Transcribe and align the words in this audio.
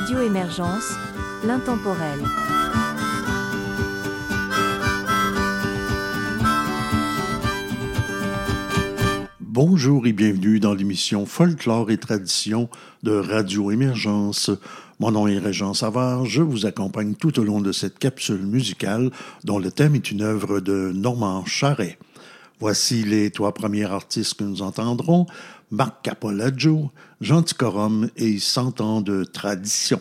Radio 0.00 0.20
Émergence, 0.20 0.92
l'intemporel. 1.44 2.20
Bonjour 9.40 10.06
et 10.06 10.12
bienvenue 10.12 10.60
dans 10.60 10.72
l'émission 10.72 11.26
Folklore 11.26 11.90
et 11.90 11.96
Tradition 11.96 12.68
de 13.02 13.10
Radio 13.10 13.72
Émergence. 13.72 14.52
Mon 15.00 15.10
nom 15.10 15.26
est 15.26 15.38
Régent 15.38 15.74
Savard, 15.74 16.26
je 16.26 16.42
vous 16.42 16.64
accompagne 16.64 17.16
tout 17.16 17.40
au 17.40 17.42
long 17.42 17.60
de 17.60 17.72
cette 17.72 17.98
capsule 17.98 18.46
musicale 18.46 19.10
dont 19.42 19.58
le 19.58 19.72
thème 19.72 19.96
est 19.96 20.12
une 20.12 20.22
œuvre 20.22 20.60
de 20.60 20.92
Normand 20.94 21.44
Charret. 21.44 21.98
Voici 22.60 23.04
les 23.04 23.30
trois 23.30 23.52
premiers 23.52 23.84
artistes 23.84 24.34
que 24.34 24.44
nous 24.44 24.62
entendrons, 24.62 25.26
Marc 25.70 26.02
Capolaggio, 26.02 26.90
Jean 27.20 27.42
Ticorum 27.42 28.08
et 28.16 28.38
Cent 28.38 28.80
ans 28.80 29.00
de 29.00 29.24
tradition. 29.24 30.00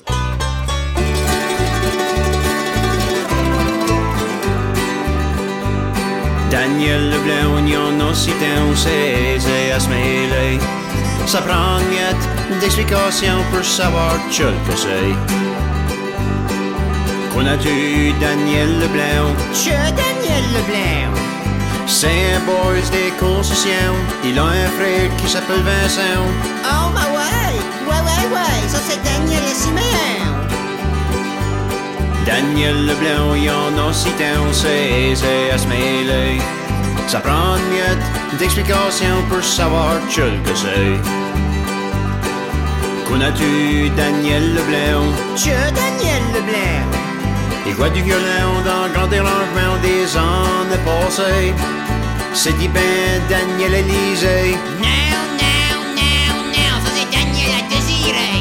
Daniel 6.49 7.09
Leblanc, 7.09 7.67
y'en 7.67 8.09
a 8.09 8.13
si 8.13 8.31
c'est 8.75 9.72
à 9.72 9.80
se 9.80 9.89
mêler. 9.89 10.58
Ça 11.25 11.41
prend 11.41 11.80
miette 11.89 12.59
d'explications 12.61 13.44
pour 13.52 13.66
savoir 13.66 14.13
ce 14.31 14.44
que 14.44 14.75
c'est. 14.75 15.13
Qu'on 17.34 17.45
a 17.45 17.58
tu 17.58 18.13
Daniel 18.22 18.80
Leblanc? 18.80 19.36
Je 19.53 19.72
Daniel 19.72 20.45
Leblanc. 20.53 21.36
C'est 21.88 22.35
un 22.35 22.39
boys 22.41 22.89
des 22.91 23.11
concessions. 23.17 23.95
Il 24.23 24.38
a 24.38 24.43
un 24.43 24.67
frère 24.77 25.09
qui 25.17 25.30
s'appelle 25.30 25.61
Vincent. 25.61 26.21
Oh, 26.66 26.89
ma 26.93 27.05
ouais! 27.17 27.55
Ouais, 27.88 28.02
ouais, 28.07 28.27
ouais, 28.35 28.67
ça 28.67 28.77
c'est 28.88 29.02
Daniel 29.03 29.41
et 29.43 29.55
Siméon. 29.55 29.83
Daniel 32.25 32.85
Leblanc, 32.85 33.35
y'en 33.35 33.88
a 33.88 33.93
si 33.93 34.09
c'est 34.53 35.52
à 35.52 35.58
se 35.58 35.67
mêler. 35.67 36.41
Ça 37.08 37.19
prend 37.21 37.55
miette 37.71 38.38
d'explications 38.38 39.23
pour 39.30 39.41
savoir 39.41 39.93
ce 40.09 40.21
que 40.21 40.55
c'est. 40.55 40.99
Qu'on 43.08 43.21
a 43.21 43.31
tu 43.31 43.89
Daniel 43.95 44.55
Leblanc? 44.55 45.05
Je 45.38 45.52
Daniel 45.73 46.23
Leblanc. 46.33 46.97
Il 47.68 47.73
voit 47.76 47.90
du 47.90 48.02
violon 48.02 48.62
dans 48.64 48.92
grand 48.94 49.08
dérangement 49.08 49.76
des 49.82 50.16
années 50.16 50.84
passées. 50.86 51.54
C'est 52.34 52.58
dit 52.58 52.70
ben 52.70 53.22
Daniel 53.30 53.73
Élysée. 53.73 54.56
Non, 54.82 55.18
non, 55.42 55.78
non, 56.00 56.34
non, 56.56 56.73
ça 56.84 56.90
c'est 56.95 57.10
Daniel 57.12 57.52
à 57.60 57.64
désirer. 57.73 58.38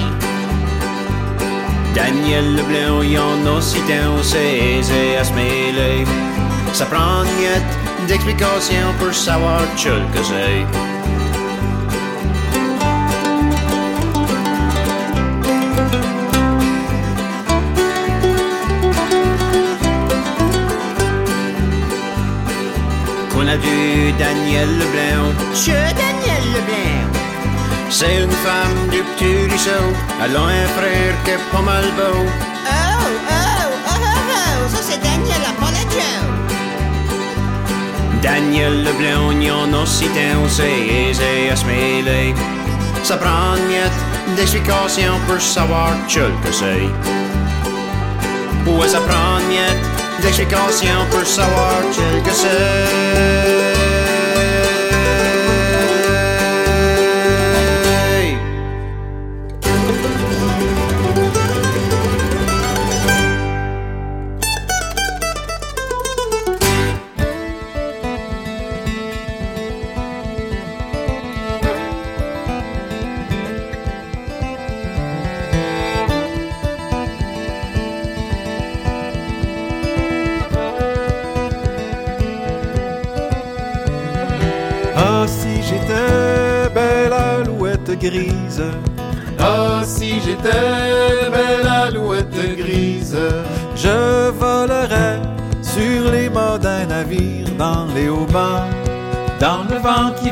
Daniel 1.95 2.57
Leblanc, 2.57 3.03
y'en 3.03 3.57
a 3.57 3.61
si 3.61 3.79
c'est 4.23 5.17
à 5.17 5.25
se 5.25 5.33
mêler. 5.33 6.05
Ça 6.73 6.87
prend 6.87 7.23
miette 7.23 8.07
d'explications 8.07 8.93
pour 8.99 9.13
savoir 9.13 9.63
ce 9.77 9.89
que 9.89 10.23
c'est. 10.23 10.96
Vu 23.61 24.13
Daniel 24.19 24.69
Leblanc. 24.79 25.33
Je 25.55 25.73
Daniel 25.73 26.45
Leblanc. 26.53 27.09
C'est 27.89 28.23
une 28.23 28.31
femme 28.31 28.89
du 28.91 29.03
petit 29.03 29.49
ruisseau. 29.49 29.87
Elle 30.23 30.37
a 30.37 30.43
un 30.43 30.67
frère 30.77 31.15
qui 31.25 31.31
est 31.31 31.51
pas 31.51 31.63
mal 31.63 31.85
beau. 31.97 32.19
Oh, 32.19 32.69
oh, 32.69 33.43
oh, 33.87 33.91
oh, 33.91 34.01
oh, 34.29 34.69
ça 34.69 34.81
c'est 34.83 35.01
Daniel 35.03 35.43
Apologio. 35.53 36.13
Daniel 38.21 38.85
Leblanc, 38.85 39.41
y'en 39.41 39.73
a 39.73 39.87
si 39.87 40.07
c'est 40.49 40.87
aisé 40.89 41.51
à 41.51 41.57
se 41.57 41.65
mêler. 41.65 42.35
Ça 43.05 43.17
prend 43.17 43.55
miette 43.69 44.37
d'explications 44.37 45.19
pour 45.27 45.41
savoir 45.41 45.93
ce 46.09 46.19
que 46.19 46.53
c'est. 46.53 46.91
Ouais, 48.71 48.89
ça 48.89 49.01
prend 49.01 49.39
miette 49.49 49.96
d'explications 50.27 51.07
pour 51.11 51.25
savoir 51.25 51.83
ce 51.93 52.29
que 52.29 52.35
c'est. 52.35 53.96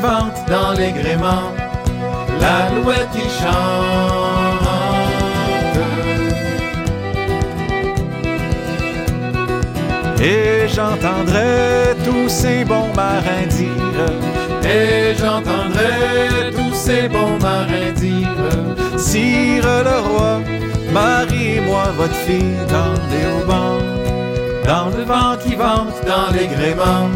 Qui 0.04 0.44
dans 0.48 0.72
les 0.72 0.92
gréements, 0.92 1.52
l'alouette 2.40 3.14
y 3.14 3.28
chante. 3.40 4.54
Et 10.20 10.68
j'entendrais 10.68 11.94
tous 12.04 12.28
ces 12.28 12.64
bons 12.64 12.90
marins 12.96 13.46
dire 13.50 14.06
Et 14.64 15.14
j'entendrai 15.18 16.50
tous 16.56 16.74
ces 16.74 17.08
bons 17.08 17.38
marins 17.42 17.92
dire 17.94 18.28
Sire 18.96 19.84
le 19.88 19.98
roi, 20.08 20.40
mariez-moi 20.92 21.84
votre 21.96 22.14
fille 22.26 22.56
dans 22.70 22.94
les 23.10 23.24
haubans, 23.34 23.84
dans 24.66 24.88
le 24.96 25.04
vent 25.04 25.36
qui 25.42 25.54
vente. 25.56 25.94
dans 26.06 26.32
les 26.32 26.46
gréements, 26.46 27.10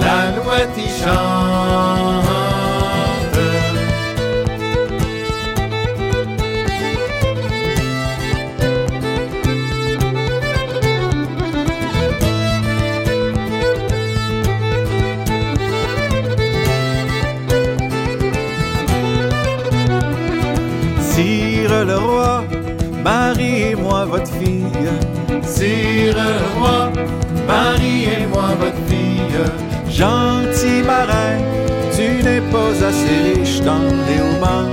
l'alouette 0.00 0.76
y 0.76 0.88
chante. 0.88 2.28
Sire 21.00 21.84
le 21.84 21.96
roi, 21.96 22.44
mariez-moi 23.02 24.04
votre 24.04 24.30
fille. 24.40 24.90
Sire 25.42 26.14
le 26.14 26.58
roi, 26.58 26.90
mariez-moi 27.46 28.48
votre 28.60 28.82
fille. 28.88 29.67
Gentil 29.98 30.84
marin, 30.84 31.42
tu 31.90 32.22
n'es 32.22 32.40
pas 32.52 32.72
assez 32.86 33.34
riche 33.34 33.60
dans 33.62 33.90
les 34.06 34.20
haubans, 34.22 34.70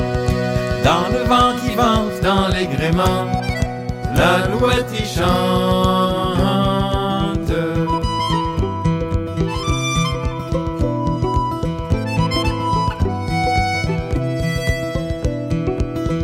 dans 0.83 1.07
le 1.12 1.24
vent 1.27 1.54
qui 1.60 1.74
vente. 1.74 2.22
dans 2.22 2.48
les 2.56 2.68
gréements, 2.68 3.25
l'alouette 4.16 4.92
y 4.94 5.04
chante. 5.04 5.25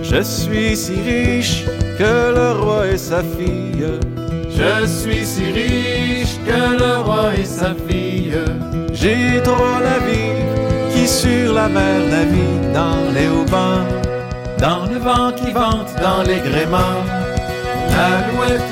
Je 0.03 0.21
suis 0.21 0.77
si 0.77 0.95
riche 1.01 1.65
que 1.97 2.33
le 2.35 2.51
roi 2.61 2.87
et 2.93 2.97
sa 2.97 3.23
fille 3.23 3.87
Je 4.49 4.85
suis 4.85 5.25
si 5.25 5.45
riche 5.45 6.37
que 6.45 6.77
le 6.77 6.97
roi 7.03 7.33
et 7.35 7.45
sa 7.45 7.73
fille. 7.87 8.37
J'ai 9.01 9.41
trois 9.43 9.79
navires 9.81 10.91
qui 10.93 11.07
sur 11.07 11.53
la 11.55 11.67
mer 11.67 12.01
naviguent 12.07 12.71
dans 12.71 13.11
les 13.15 13.27
haubans, 13.27 13.87
dans 14.59 14.85
le 14.85 14.99
vent 14.99 15.31
qui 15.35 15.51
vente. 15.51 15.91
dans 15.99 16.21
les 16.21 16.39
gréements, 16.47 17.01
l'alouette 17.89 18.70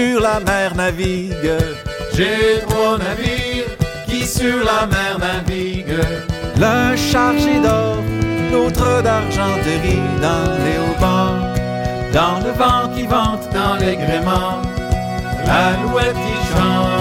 sur 0.00 0.20
la 0.20 0.40
mer 0.40 0.74
navigue. 0.74 1.52
J'ai 2.14 2.60
trois 2.66 2.96
navires 2.98 3.70
qui 4.06 4.26
sur 4.26 4.58
la 4.70 4.86
mer 4.94 5.14
naviguent. 5.18 6.06
L'un 6.58 6.96
chargé 6.96 7.54
d'or, 7.60 7.98
l'autre 8.52 9.02
d'argenterie 9.02 10.08
dans 10.26 10.50
les 10.64 10.78
haubans. 10.84 11.38
Dans 12.18 12.38
le 12.44 12.52
vent 12.60 12.84
qui 12.94 13.04
vente, 13.06 13.44
Dans 13.52 13.76
les 13.82 13.96
gréements, 14.02 14.62
l'alouette 15.46 16.22
y 16.34 16.38
chante. 16.50 17.00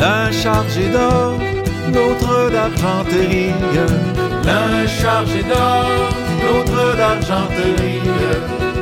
l'un 0.00 0.32
chargé 0.32 0.88
d'or, 0.94 1.39
l'autre 1.94 2.50
d'argenterie. 2.50 3.52
L'un 4.44 4.86
chargé 4.86 5.42
d'or, 5.42 5.86
l'autre 6.44 6.96
d'argenterie. 6.96 8.02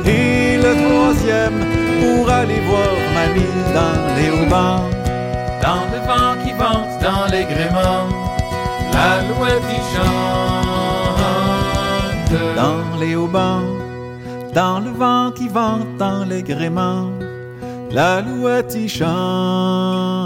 Et 0.05 0.57
le 0.57 0.71
troisième 0.85 1.59
pour 1.99 2.29
aller 2.29 2.61
voir 2.69 2.95
mamie 3.15 3.57
dans 3.73 3.99
les 4.17 4.29
haubans. 4.29 4.89
Dans 5.61 5.85
le 5.93 5.99
vent 6.07 6.35
qui 6.43 6.53
vente, 6.53 6.93
dans 7.01 7.25
les 7.31 7.43
gréements, 7.43 8.07
l'alouette 8.93 9.69
y 9.77 9.81
chante. 9.93 10.39
dans 12.55 12.99
les 12.99 13.15
haubans, 13.15 13.63
dans 14.53 14.79
le 14.79 14.91
vent 14.91 15.31
qui 15.31 15.47
vente 15.47 15.97
dans 15.97 16.23
les 16.25 16.43
gréements, 16.43 17.09
l'alouette 17.91 18.75
y 18.75 18.87
chante. 18.87 20.18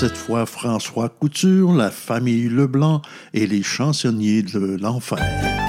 Cette 0.00 0.16
fois 0.16 0.46
François 0.46 1.10
Couture, 1.10 1.74
la 1.74 1.90
famille 1.90 2.48
Leblanc 2.48 3.02
et 3.34 3.46
les 3.46 3.62
chansonniers 3.62 4.42
de 4.42 4.78
l'enfer. 4.80 5.59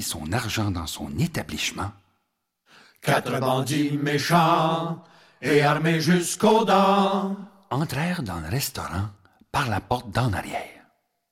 Son 0.00 0.32
argent 0.32 0.70
dans 0.70 0.86
son 0.86 1.10
établissement, 1.18 1.92
Quatre 3.02 3.40
bandits 3.40 3.98
méchants 4.00 5.02
et 5.40 5.62
armés 5.62 6.00
jusqu'aux 6.00 6.64
dents. 6.64 7.36
entrèrent 7.70 8.22
dans 8.22 8.38
le 8.38 8.48
restaurant 8.48 9.08
par 9.50 9.68
la 9.68 9.80
porte 9.80 10.10
d'en 10.10 10.32
arrière. 10.32 10.82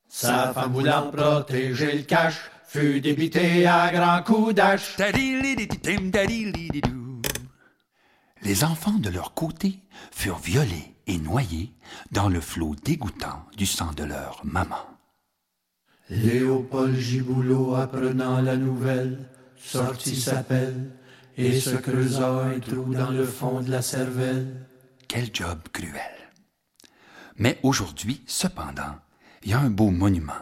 Sa 0.08 0.52
femme 0.52 0.72
voulant 0.72 1.10
protéger 1.12 1.92
le 1.96 2.02
cash 2.02 2.50
fut 2.66 3.00
débitée 3.00 3.66
à 3.66 3.92
grands 3.92 4.22
coups 4.22 4.54
d'âge. 4.54 4.96
Les 8.42 8.64
enfants 8.64 8.98
de 8.98 9.10
leur 9.10 9.34
côté 9.34 9.78
furent 10.10 10.38
violés 10.38 10.94
et 11.06 11.18
noyés 11.18 11.72
dans 12.10 12.28
le 12.28 12.40
flot 12.40 12.74
dégoûtant 12.84 13.44
du 13.56 13.66
sang 13.66 13.92
de 13.96 14.04
leur 14.04 14.40
maman. 14.44 14.84
Léopold 16.10 16.96
Giboulot, 16.96 17.76
apprenant 17.76 18.40
la 18.40 18.56
nouvelle, 18.56 19.28
sortit 19.56 20.20
sa 20.20 20.42
pelle 20.42 20.90
et 21.36 21.60
se 21.60 21.76
creusa 21.76 22.46
un 22.46 22.58
trou 22.58 22.92
dans 22.92 23.10
le 23.10 23.24
fond 23.24 23.60
de 23.60 23.70
la 23.70 23.80
cervelle. 23.80 24.66
Quel 25.06 25.30
job 25.32 25.60
cruel. 25.72 25.94
Mais 27.36 27.60
aujourd'hui, 27.62 28.22
cependant, 28.26 28.96
il 29.44 29.50
y 29.50 29.54
a 29.54 29.60
un 29.60 29.70
beau 29.70 29.90
monument 29.90 30.32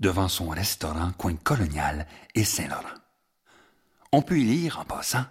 devant 0.00 0.28
son 0.28 0.48
restaurant 0.48 1.12
coin 1.12 1.36
colonial 1.36 2.06
et 2.34 2.44
Saint-Laurent. 2.44 2.98
On 4.10 4.22
peut 4.22 4.38
y 4.38 4.44
lire 4.44 4.80
en 4.80 4.84
passant 4.84 5.26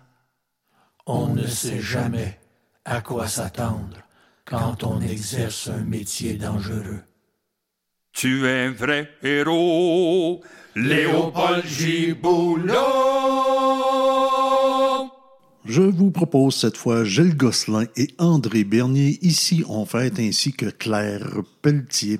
On 1.07 1.29
ne 1.29 1.47
sait 1.47 1.81
jamais 1.81 2.39
à 2.85 3.01
quoi 3.01 3.27
s'attendre 3.27 3.97
quand 4.45 4.83
on 4.83 5.01
exerce 5.01 5.67
un 5.67 5.83
métier 5.83 6.35
dangereux. 6.35 7.01
Tu 8.13 8.45
es 8.45 8.67
un 8.67 8.71
vrai 8.71 9.09
héros, 9.23 10.41
Léopold 10.75 11.65
Giboulot! 11.65 12.73
Je 15.65 15.81
vous 15.81 16.11
propose 16.11 16.55
cette 16.55 16.77
fois 16.77 17.03
Gilles 17.03 17.35
Gosselin 17.35 17.85
et 17.97 18.09
André 18.19 18.63
Bernier, 18.63 19.17
ici 19.23 19.63
en 19.67 19.85
fête, 19.85 20.19
ainsi 20.19 20.53
que 20.53 20.67
Claire 20.67 21.41
Pelletier. 21.61 22.19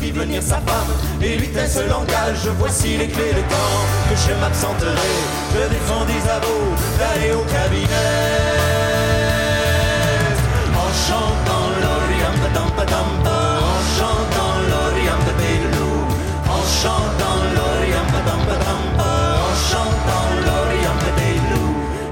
Fit 0.00 0.12
venir 0.12 0.42
sa 0.42 0.56
femme 0.56 0.92
et 1.20 1.36
lui 1.36 1.48
tint 1.48 1.66
langage. 1.88 2.48
Voici 2.58 2.96
les 2.96 3.08
clés 3.08 3.34
de 3.34 3.44
temps 3.54 3.84
que 4.08 4.16
je 4.16 4.32
m'absenterai. 4.40 5.12
Je 5.54 5.68
défendis 5.68 6.24
à 6.28 6.40
vous 6.40 6.66
d'aller 6.98 7.32
au 7.32 7.44
cabinet. 7.44 7.86
En 10.74 10.90
chantant 11.06 11.66
l'Orient 11.82 13.29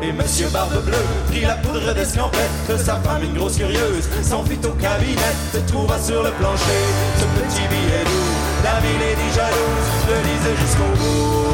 Et 0.09 0.13
Monsieur 0.13 0.49
Barbe 0.49 0.83
Bleue 0.87 1.05
prit 1.27 1.43
la 1.43 1.57
poudre 1.57 1.93
d'escampette 1.93 2.79
Sa 2.79 2.97
femme, 2.97 3.25
une 3.25 3.35
grosse 3.35 3.59
curieuse, 3.59 4.09
s'enfuit 4.23 4.59
au 4.65 4.71
cabinet 4.71 5.35
Trouva 5.67 5.99
sur 5.99 6.23
le 6.23 6.31
plancher. 6.31 6.83
Ce 7.19 7.25
petit 7.25 7.69
billet 7.69 8.05
doux 8.07 8.33
La 8.65 8.81
milady 8.81 9.29
jalouse 9.35 9.91
le 10.09 10.17
lisait 10.25 10.57
jusqu'au 10.63 10.91
bout. 10.97 11.45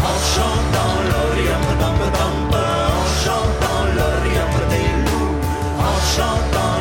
En 0.00 0.16
chantant 0.34 0.96
l'Orient 1.10 1.64
En 1.74 3.04
chantant 3.22 3.84
l'Orient 3.94 4.52
des 4.70 4.90
loups 5.04 5.36
En 5.78 5.96
chantant 6.16 6.73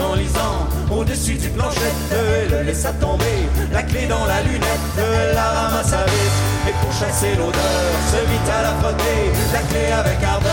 en 0.00 0.14
lisant 0.14 0.68
au-dessus 0.90 1.34
du 1.34 1.48
planchette. 1.50 1.94
Elle 2.10 2.50
le 2.50 2.62
laissa 2.62 2.92
tomber, 2.92 3.48
la 3.72 3.82
clé 3.82 4.06
dans 4.06 4.24
la 4.26 4.42
lunette, 4.42 4.98
la 5.34 5.48
ramassa 5.50 6.04
vite. 6.04 6.68
Et 6.68 6.72
pour 6.80 6.92
chasser 6.92 7.34
l'odeur, 7.36 7.92
se 8.10 8.16
mit 8.30 8.50
à 8.50 8.62
la 8.62 8.72
frotter, 8.80 9.32
la 9.52 9.60
clé 9.60 9.92
avec 9.92 10.22
ardeur. 10.22 10.52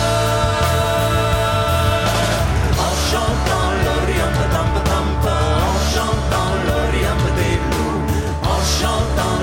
En 2.77 2.93
chantant 3.11 3.65
Tampa, 4.83 5.37
en 5.67 5.77
chantant 5.93 6.51
l'Oriampa 6.67 7.29
des 7.39 7.55
loups, 7.71 8.01
en 8.43 8.59
chantant 8.79 9.35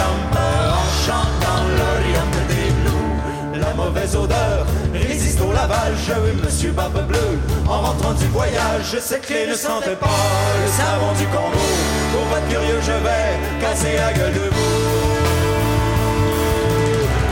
Tampa, 0.00 0.46
en 0.80 0.86
chantant 1.04 1.62
l'Oriampa 1.78 2.42
des 2.48 2.68
loups. 2.84 3.60
La 3.60 3.74
mauvaise 3.74 4.14
odeur 4.16 4.66
résiste 4.98 5.40
au 5.40 5.52
lavage, 5.52 6.12
Monsieur 6.42 6.72
Barbe 6.72 7.06
Bleue, 7.06 7.38
en 7.68 7.80
rentrant 7.80 8.12
du 8.12 8.26
voyage, 8.26 8.98
ses 9.00 9.18
clés 9.18 9.46
ne 9.48 9.54
sentaient 9.54 9.96
pas 9.96 10.06
le 10.64 10.70
savon 10.70 11.12
du 11.18 11.26
Congo. 11.26 11.66
Pour 12.12 12.24
votre 12.24 12.48
curieux, 12.48 12.80
je 12.82 12.92
vais 12.92 13.38
casser 13.60 13.96
la 13.96 14.12
gueule 14.12 14.34
de 14.34 14.48
vous. 14.50 14.82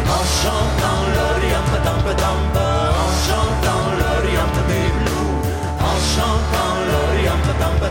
En 0.09 0.25
chantant 0.43 1.01
Tampa, 2.17 2.69
en 3.05 3.11
chantant 3.29 3.85
l'Oriampa 3.99 4.63
des 4.69 4.89
loups, 5.05 5.41
en 5.79 5.97
chantant 6.13 6.61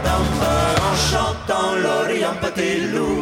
Tampa, 0.03 0.51
en 0.87 0.95
chantant 1.09 1.75
l'Oriampa 1.81 2.49
des 2.55 2.75
loups. 2.91 3.18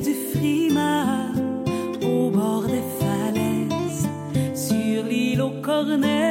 Du 0.00 0.14
frima 0.32 1.26
au 2.02 2.30
bord 2.30 2.64
des 2.64 2.82
falaises. 2.98 4.08
Sur 4.54 5.04
l'île 5.04 5.42
aux 5.42 5.60
corneilles, 5.62 6.23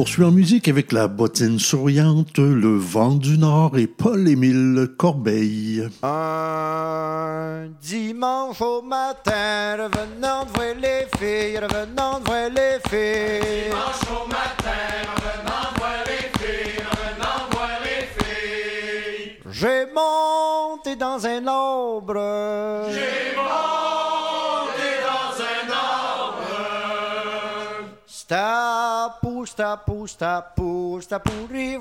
poursuit 0.00 0.24
en 0.24 0.30
musique 0.30 0.66
avec 0.66 0.92
la 0.92 1.08
bottine 1.08 1.58
souriante, 1.58 2.38
le 2.38 2.74
vent 2.74 3.16
du 3.16 3.36
Nord 3.36 3.76
et 3.76 3.86
Paul-Émile 3.86 4.88
Corbeil. 4.96 5.90
Un 6.02 7.66
dimanche 7.82 8.62
au 8.62 8.80
matin, 8.80 9.76
revenant 9.76 10.46
de 10.46 10.50
voir 10.54 10.74
les 10.80 11.06
filles, 11.18 11.58
revenant 11.58 12.18
de 12.18 12.24
voir 12.24 12.48
les 12.48 12.78
filles. 12.88 13.68
Dimanche 13.68 14.08
au 14.08 14.26
matin, 14.26 14.80
revenant 15.16 15.68
de 15.70 15.78
voir 15.78 15.92
les 16.06 16.30
filles, 16.40 16.82
revenant 16.90 17.38
de 17.44 17.56
voir 17.56 17.76
les 17.84 18.06
filles. 18.16 19.36
J'ai 19.50 19.84
monté 19.94 20.96
dans 20.96 21.26
un 21.26 21.46
arbre. 21.46 22.90
J'ai 22.90 23.19
Sta 29.60 29.76
pour, 29.76 30.08
sta 30.08 30.52
pour, 30.56 31.02
sta 31.02 31.18
pour, 31.18 31.34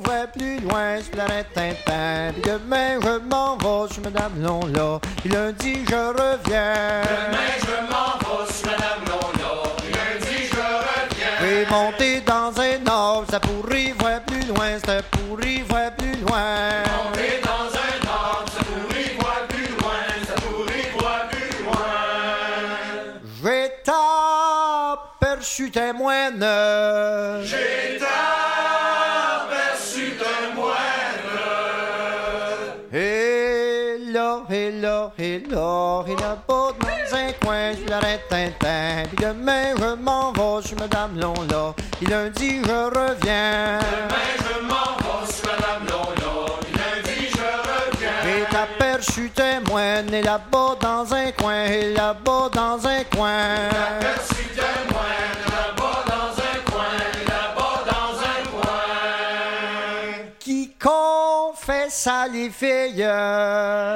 voir 0.04 0.28
plus 0.34 0.60
loin, 0.60 1.00
je 1.00 1.10
planète 1.12 1.48
Tintin. 1.54 2.34
Puis 2.34 2.42
demain 2.42 3.00
je 3.02 3.20
m'en 3.20 3.56
vais 3.56 3.94
sur 3.94 4.04
Madame 4.04 4.44
Lonla. 4.44 5.00
Puis 5.22 5.30
lundi 5.30 5.76
je 5.88 5.96
reviens. 5.96 7.04
Demain 7.08 7.56
je 7.62 7.78
m'en 7.90 8.18
vais 8.20 8.52
sur 8.52 8.70
Madame 8.70 9.02
Lonla. 9.08 9.54
Puis 9.78 9.94
lundi 9.94 10.50
je 10.52 10.60
reviens. 10.60 11.38
J'ai 11.40 11.66
monté 11.72 12.20
dans 12.20 12.52
un 12.60 12.86
arbre, 12.86 13.28
ça 13.32 13.40
pour 13.40 13.74
y 13.74 13.94
voir 13.94 14.20
plus 14.24 14.46
loin, 14.48 14.76
c'était 14.76 15.02
pour 15.12 15.42
y 15.46 15.62
voir 15.62 15.92
plus 15.96 16.12
loin. 16.12 16.19
Puis 38.60 39.26
demain, 39.26 39.74
je 39.78 39.96
m'en 39.96 40.32
vais 40.34 40.76
Madame 40.78 41.18
Lonla. 41.18 41.74
Puis 41.98 42.08
lundi, 42.08 42.62
je 42.62 42.72
reviens. 42.72 43.80
Demain, 43.80 44.36
je 44.38 44.62
m'en 44.62 44.98
vais 45.00 45.28
Madame 45.46 45.88
Lonla. 45.90 46.34
Puis 46.62 46.74
lundi, 46.74 47.20
je 47.32 47.50
reviens. 47.70 48.20
J'ai 48.24 48.58
aperçu 48.58 49.30
témoin, 49.30 50.06
et 50.12 50.22
là-bas 50.22 50.76
dans 50.82 51.14
un 51.14 51.32
coin, 51.32 51.66
et 51.66 51.94
là-bas 51.94 52.50
dans 52.54 52.86
un 52.86 53.04
coin. 53.06 53.56
aperçu 53.98 54.44
témoin, 54.54 55.16
là-bas 55.48 56.04
dans 56.08 56.34
un 56.38 56.60
coin, 56.70 56.98
là-bas 57.28 57.84
dans 57.86 58.14
un 58.20 58.42
coin. 58.52 58.72
Qui 60.40 60.72
confesse 60.82 62.08
à 62.08 62.28
les 62.28 62.50
filles. 62.50 63.08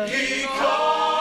Qui 0.07 0.43
confesse 0.43 1.12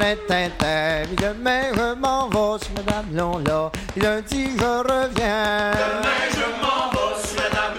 Puis 0.00 1.16
demain, 1.16 1.62
je 1.72 1.94
m'en 1.94 2.28
vais 2.28 2.58
sur 2.64 2.72
Madame. 2.74 3.06
Puis 3.92 4.00
lundi, 4.02 4.50
je 4.58 4.64
reviens. 4.64 5.70
Demain, 5.72 6.24
je 6.32 6.46
m'en 6.60 6.90
vais 6.90 7.14
sur 7.22 7.36
Madame. 7.42 7.78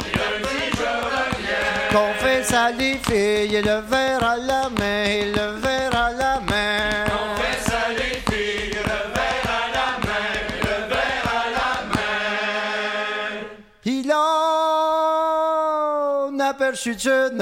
Puis 0.00 0.12
lundi, 0.18 0.60
je 0.72 0.90
reviens. 1.06 1.88
Confesse 1.90 2.52
à 2.52 2.70
les 2.70 2.96
filles, 2.98 3.56
et 3.56 3.62
le 3.62 3.80
verre 3.88 4.22
à 4.22 4.36
la 4.36 4.68
main, 4.68 5.04
et 5.06 5.32
le 5.32 5.52
verre 5.60 5.96
à 5.96 6.10
la 6.12 6.40
main. 6.40 7.06
Confesse 7.06 7.72
à 7.72 7.88
les 7.92 8.20
filles, 8.30 8.74
le 8.74 8.98
verre 9.14 9.46
à 9.46 9.70
la 9.72 9.88
main, 10.06 10.28
le 10.60 10.76
verre 10.88 11.26
à 11.26 11.44
la 11.56 11.72
main. 11.94 13.46
Il 13.86 14.12
en 14.12 16.38
aperçut 16.38 17.02
une. 17.06 17.40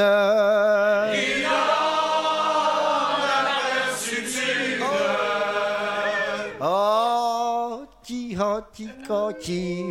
Dit 9.49 9.85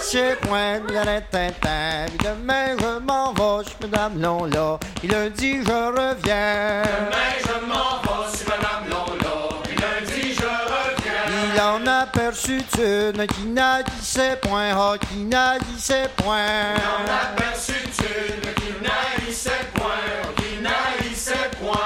ses 0.00 0.34
points, 0.40 0.80
bien 0.80 1.02
un 1.02 1.20
tintin. 1.30 2.06
Demain, 2.24 2.76
je 2.78 2.98
m'en 3.00 3.32
vais 3.32 3.64
sur 3.64 3.76
Madame 3.82 4.20
Lonla. 4.20 4.78
Et 5.02 5.08
lundi, 5.08 5.58
je 5.62 5.72
reviens. 5.72 6.82
Demain, 6.84 7.32
je 7.40 7.56
m'en 7.66 8.00
vais 8.00 8.36
sur 8.36 8.48
Madame 8.48 8.84
Lonla. 8.90 9.36
Et 9.70 9.74
lundi, 9.74 10.34
je 10.34 10.50
reviens. 10.72 11.26
Il 11.54 11.60
en 11.60 11.86
aperçut 11.86 12.64
une 12.78 13.26
qui 13.26 13.46
n'a 13.46 13.82
dit 13.82 14.02
ses 14.02 14.36
points, 14.40 14.74
oh, 14.78 14.96
qui 15.06 15.18
n'a 15.24 15.58
dit 15.58 15.80
ses 15.80 16.08
points. 16.16 16.74
Il 16.76 16.82
en 16.82 17.04
aperçut 17.14 17.72
une 17.72 18.54
qui 18.54 18.70
n'a 18.82 19.02
dit 19.20 19.34
ses 19.34 19.50
points, 19.74 20.06
oh, 20.24 20.28
qui 20.36 20.62
n'a 20.62 20.80
dit 21.02 21.14
ses 21.14 21.48
points. 21.60 21.76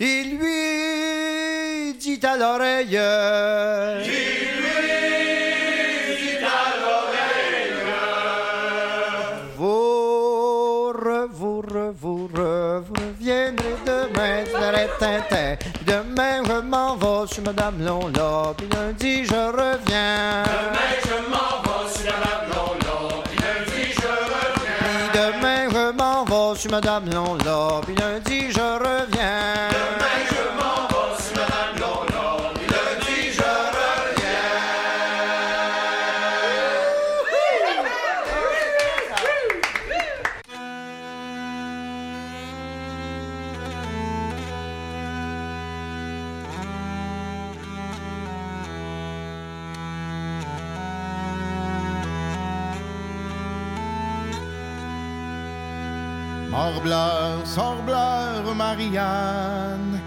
Il 0.00 0.38
lui 0.38 1.94
dit 1.98 2.20
à 2.24 2.36
l'oreille. 2.36 2.98
Demain, 15.88 16.42
je 16.46 16.60
m'en 16.60 16.96
vais 16.96 17.26
sur 17.32 17.42
Madame 17.42 17.82
Lonla. 17.82 18.52
Puis 18.56 18.68
lundi, 18.68 19.24
je 19.24 19.34
reviens. 19.34 20.42
Demain, 20.44 20.94
je 21.02 21.16
m'en 21.30 21.62
vais 21.64 21.88
sur 21.92 22.12
Madame 22.12 22.44
Lonla. 22.52 23.22
Puis 23.24 23.38
lundi, 23.38 23.92
je 23.96 24.06
reviens. 24.06 25.08
Puis 25.12 25.18
demain 25.18 25.68
je 25.70 25.92
m'en 25.92 26.24
vais, 26.24 26.54
je 26.54 26.60
suis 26.60 26.68
Madame 26.68 27.10
Lola, 27.10 27.80
puis 27.84 27.94
lundi 27.94 28.50
je 28.50 28.60
reviens. 28.60 29.68
Demain 29.70 30.20
je 30.30 30.37
Morbleur, 56.68 57.46
sorbleur, 57.46 58.54
Marianne, 58.54 60.00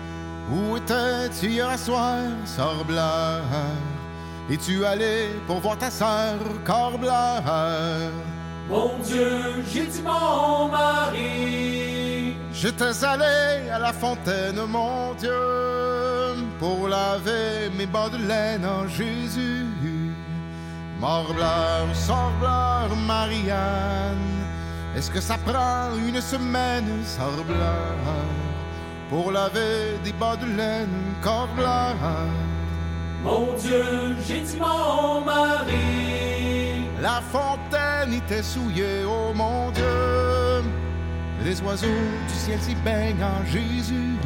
où 0.51 0.77
étais-tu 0.77 1.47
hier 1.47 1.77
soir, 1.79 2.19
sorbleur? 2.45 3.41
Es-tu 4.47 4.85
allé 4.85 5.29
pour 5.47 5.59
voir 5.59 5.77
ta 5.79 5.89
sœur, 5.89 6.37
corbleur? 6.63 7.41
Mon 8.69 8.91
Dieu, 9.03 9.63
j'ai 9.73 9.87
dit 9.87 10.03
mon 10.03 10.67
mari. 10.67 12.35
J'étais 12.53 13.03
allé 13.03 13.69
à 13.71 13.79
la 13.79 13.91
fontaine, 13.91 14.61
mon 14.67 15.15
Dieu, 15.15 15.31
pour 16.59 16.87
laver 16.87 17.71
mes 17.75 17.87
bas 17.87 18.09
de 18.09 18.17
laine 18.17 18.65
en 18.65 18.87
Jésus. 18.87 19.65
Morbleur, 20.99 21.87
sorbleur, 21.95 22.95
Marianne, 23.07 24.40
est-ce 24.95 25.09
que 25.09 25.21
ça 25.21 25.37
prend 25.37 25.95
une 25.95 26.21
semaine, 26.21 27.03
sorbleur, 27.03 27.95
pour 29.09 29.31
laver 29.31 29.97
des 30.03 30.13
bas 30.13 30.35
de 30.35 30.45
laine, 30.45 31.15
corbleur? 31.21 31.95
Mon 33.23 33.53
Dieu, 33.57 34.15
j'ai 34.27 34.41
dit 34.41 34.57
mon 34.57 35.21
mari. 35.21 36.87
La 37.01 37.21
fontaine 37.21 38.13
était 38.13 38.43
souillée, 38.43 39.03
oh 39.05 39.31
mon 39.33 39.71
Dieu. 39.71 40.63
Les 41.43 41.59
oiseaux 41.61 41.87
du 42.27 42.33
ciel 42.33 42.59
s'y 42.59 42.75
baignent 42.75 43.23
en 43.23 43.45
Jésus. 43.45 44.17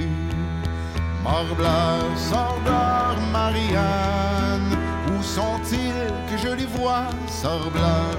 Morbleur, 1.24 2.04
sorbleur, 2.16 3.16
Marianne, 3.32 4.78
où 5.08 5.24
sont-ils 5.24 6.12
que 6.30 6.38
je 6.38 6.54
les 6.54 6.66
vois, 6.66 7.08
sorbleur? 7.28 8.18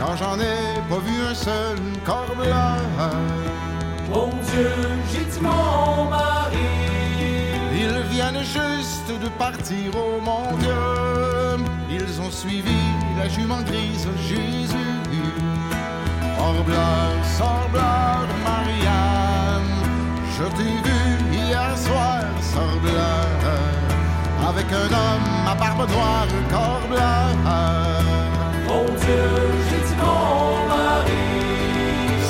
Quand 0.00 0.16
j'en 0.16 0.40
ai 0.40 0.80
pas 0.88 0.98
vu 0.98 1.14
un 1.30 1.34
seul, 1.34 1.76
corbleur. 2.06 2.78
Mon 4.08 4.28
Dieu, 4.28 4.70
j'ai 5.12 5.24
dit 5.26 5.40
mon 5.42 6.08
mari. 6.08 6.56
Ils 7.74 8.00
viennent 8.10 8.42
juste 8.42 9.12
de 9.22 9.28
partir, 9.38 9.92
oh 9.94 10.18
mon 10.22 10.56
Dieu. 10.56 11.66
Ils 11.90 12.18
ont 12.22 12.30
suivi 12.30 12.80
la 13.18 13.28
jument 13.28 13.60
grise, 13.60 14.08
Jésus. 14.26 15.00
Morbleur, 16.38 17.10
sorbleur, 17.36 18.26
Marianne, 18.42 19.76
je 20.34 20.44
t'ai 20.56 20.72
vu 20.88 21.44
hier 21.44 21.76
soir, 21.76 22.22
sorbleur, 22.40 23.26
avec 24.48 24.66
un 24.72 24.94
homme 25.02 25.46
à 25.46 25.54
barbe 25.54 25.90
noire, 25.90 26.26
corbleur. 26.50 28.09
Mon 28.70 28.84
Dieu, 28.84 29.26
j'ai 29.68 29.82
dit 29.88 29.96
mon 29.98 30.68
mari. 30.68 31.26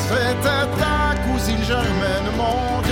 C'était 0.09 0.67
ta 0.81 1.15
cousine 1.27 1.63
Germaine, 1.65 2.29
mon 2.35 2.81
Dieu, 2.81 2.90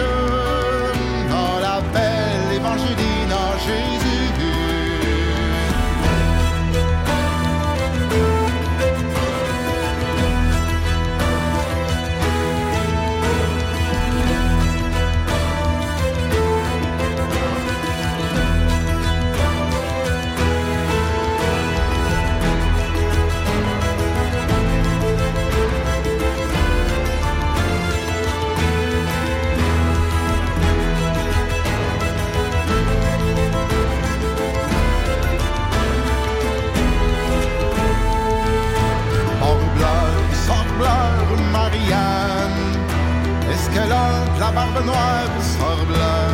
la 43.87 44.51
barbe 44.53 44.85
noire, 44.85 45.31
sorbleur? 45.41 46.29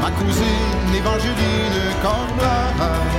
Ma 0.00 0.10
cousine 0.10 0.94
Évangéline 0.94 1.94
Corbleur. 2.02 3.15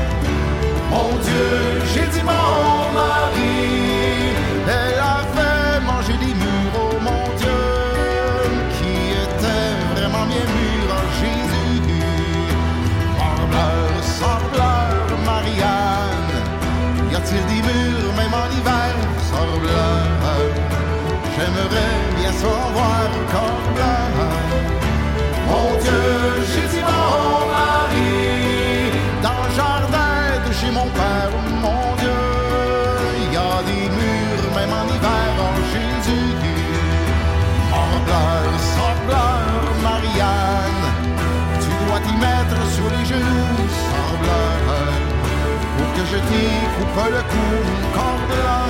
T'y 46.98 47.04
coupe 47.04 47.12
le 47.12 47.22
cou, 47.32 47.48
corbleur. 47.94 48.70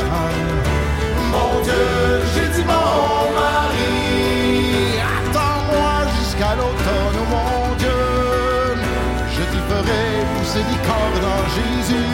Mon 1.31 1.61
Dieu, 1.63 1.87
j'ai 2.33 2.47
dit 2.55 2.65
mon 2.65 3.31
mari, 3.39 4.99
attends-moi 5.17 5.93
jusqu'à 6.19 6.55
l'automne, 6.55 7.17
oh 7.21 7.27
mon 7.31 7.75
Dieu, 7.75 8.03
je 9.33 9.43
t'y 9.51 9.61
ferai 9.69 10.05
pousser 10.35 10.63
des 10.69 10.79
cordes 10.87 11.27
en 11.35 11.43
Jésus. 11.55 12.13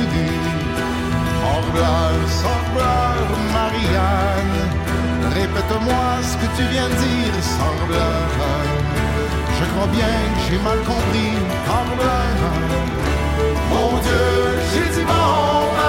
Morbleur, 1.41 2.13
sorbleur, 2.29 3.23
Marianne, 3.53 4.59
répète-moi 5.35 6.05
ce 6.21 6.35
que 6.37 6.47
tu 6.57 6.63
viens 6.71 6.89
de 6.89 6.95
dire, 6.95 7.35
sorbleur. 7.57 8.29
Je 9.59 9.65
crois 9.71 9.87
bien 9.87 10.15
que 10.33 10.41
j'ai 10.49 10.59
mal 10.59 10.79
compris, 10.79 11.33
corbleur. 11.67 12.35
Mon 13.69 13.97
Dieu, 13.99 14.25
j'ai 14.73 14.89
dit 14.95 15.05
mon 15.05 15.82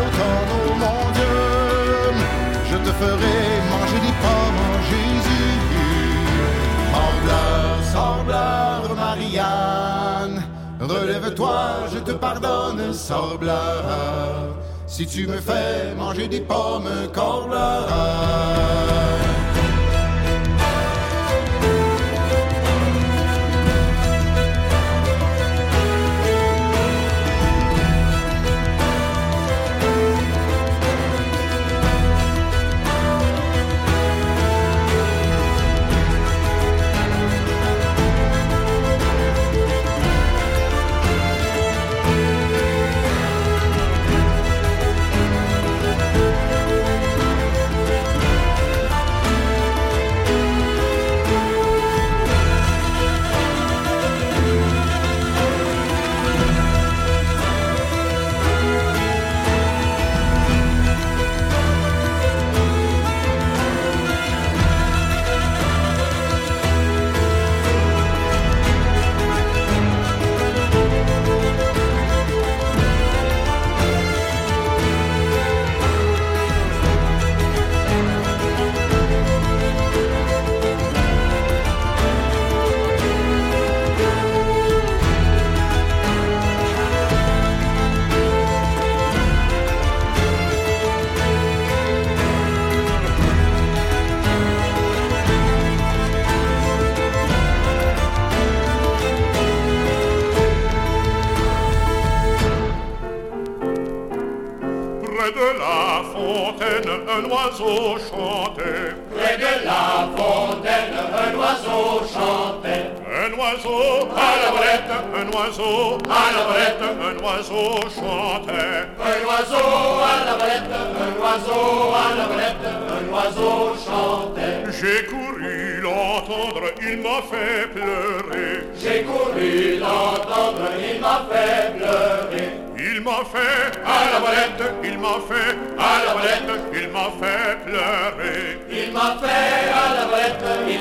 oh 0.00 0.74
mon 0.78 1.12
Dieu, 1.12 1.38
je 2.70 2.76
te 2.76 2.92
ferai 3.00 3.38
manger 3.70 4.00
des 4.06 4.16
pommes 4.24 4.64
Jésus. 4.90 5.58
Morbleur, 6.92 7.84
sorbleur, 7.92 8.96
Marianne, 8.96 10.42
relève-toi, 10.80 11.58
je 11.92 11.98
te 11.98 12.12
pardonne, 12.12 12.92
sorbleur, 12.92 14.56
si 14.86 15.06
tu 15.06 15.26
me 15.26 15.38
fais 15.38 15.94
manger 15.96 16.28
des 16.28 16.40
pommes, 16.40 16.90
corbleur. 17.12 17.88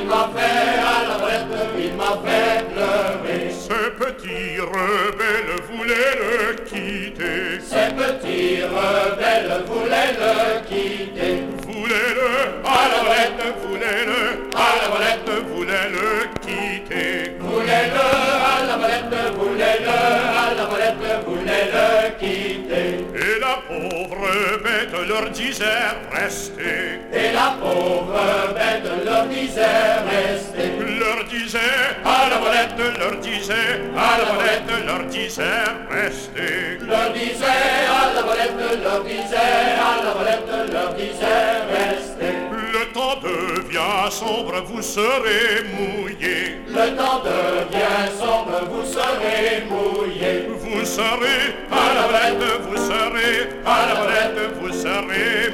M'a 0.07 0.29
fait 0.35 0.79
à 0.79 1.07
la 1.07 1.17
volette, 1.17 1.55
il 1.77 1.93
m'a 1.95 2.13
fait 2.25 2.65
pleurer. 2.73 3.51
Ce 3.51 3.79
petit 4.01 4.59
rebelle 4.59 5.51
voulait 5.69 6.13
le 6.23 6.55
quitter. 6.63 7.59
Ces 7.61 7.89
petits 7.95 8.63
rebelles 8.63 9.63
voulaient 9.65 10.15
le 10.23 10.33
quitter. 10.67 11.43
Voulait-le 11.63 12.29
à 12.65 12.87
la 12.91 12.99
volette, 13.07 13.43
voulait-le 13.63 14.21
à 14.55 14.69
la 14.81 14.87
volette, 14.93 15.29
voulait 15.53 15.89
le 15.91 16.07
quitter. 16.41 17.35
Voulait-le 17.39 18.05
à 18.51 18.65
la 18.67 18.75
volette, 18.77 19.15
voulait-le 19.37 19.89
à 19.89 20.53
la 20.55 20.65
volette, 20.65 21.07
voulait 21.25 21.67
le 21.75 21.87
quitter. 22.19 22.89
Et 23.15 23.39
la 23.39 23.55
pauvre 23.67 24.27
bête 24.63 24.95
leur 25.07 25.29
disait 25.29 25.65
restez. 26.11 27.01
Et 27.13 27.31
la 27.33 27.55
pauvre 27.59 28.53
bête 28.53 28.56
leur 29.05 29.25
disait 29.27 29.61
restez. 30.09 30.71
Leur 30.99 31.23
disait 31.25 31.57
à 32.05 32.29
la 32.29 32.37
volette, 32.37 32.99
leur 32.99 33.19
disait 33.19 33.81
à 33.95 34.17
la 34.17 34.25
volette, 34.33 34.85
leur 34.85 35.03
disait 35.05 35.43
restez. 35.89 36.77
Leur 36.81 37.13
disait 37.13 37.45
à 37.45 38.13
la 38.15 38.21
volette, 38.21 38.83
leur 38.83 39.03
disait 39.03 39.35
à 39.79 40.03
la 40.03 40.11
volette, 40.13 40.71
leur 40.71 40.93
disait 40.93 41.65
restez. 41.71 42.35
Le 42.51 42.93
temps 42.93 43.19
devient 43.21 44.11
sombre, 44.11 44.61
vous 44.65 44.81
serez 44.81 45.63
mouillés. 45.73 46.61
Le 46.67 46.95
temps 46.95 47.21
devient 47.23 48.11
sombre, 48.17 48.61
vous 48.69 48.85
serez 48.85 49.63
mouillés. 49.69 50.47
Vous 50.49 50.85
serez 50.85 51.55
à 51.71 51.93
la 51.95 52.07
volette, 52.07 52.61
vous 52.67 52.77
serez 52.77 53.49
à 53.65 53.87
la 53.87 53.95
volette, 54.01 54.39
vous 54.59 54.71
serez 54.73 55.46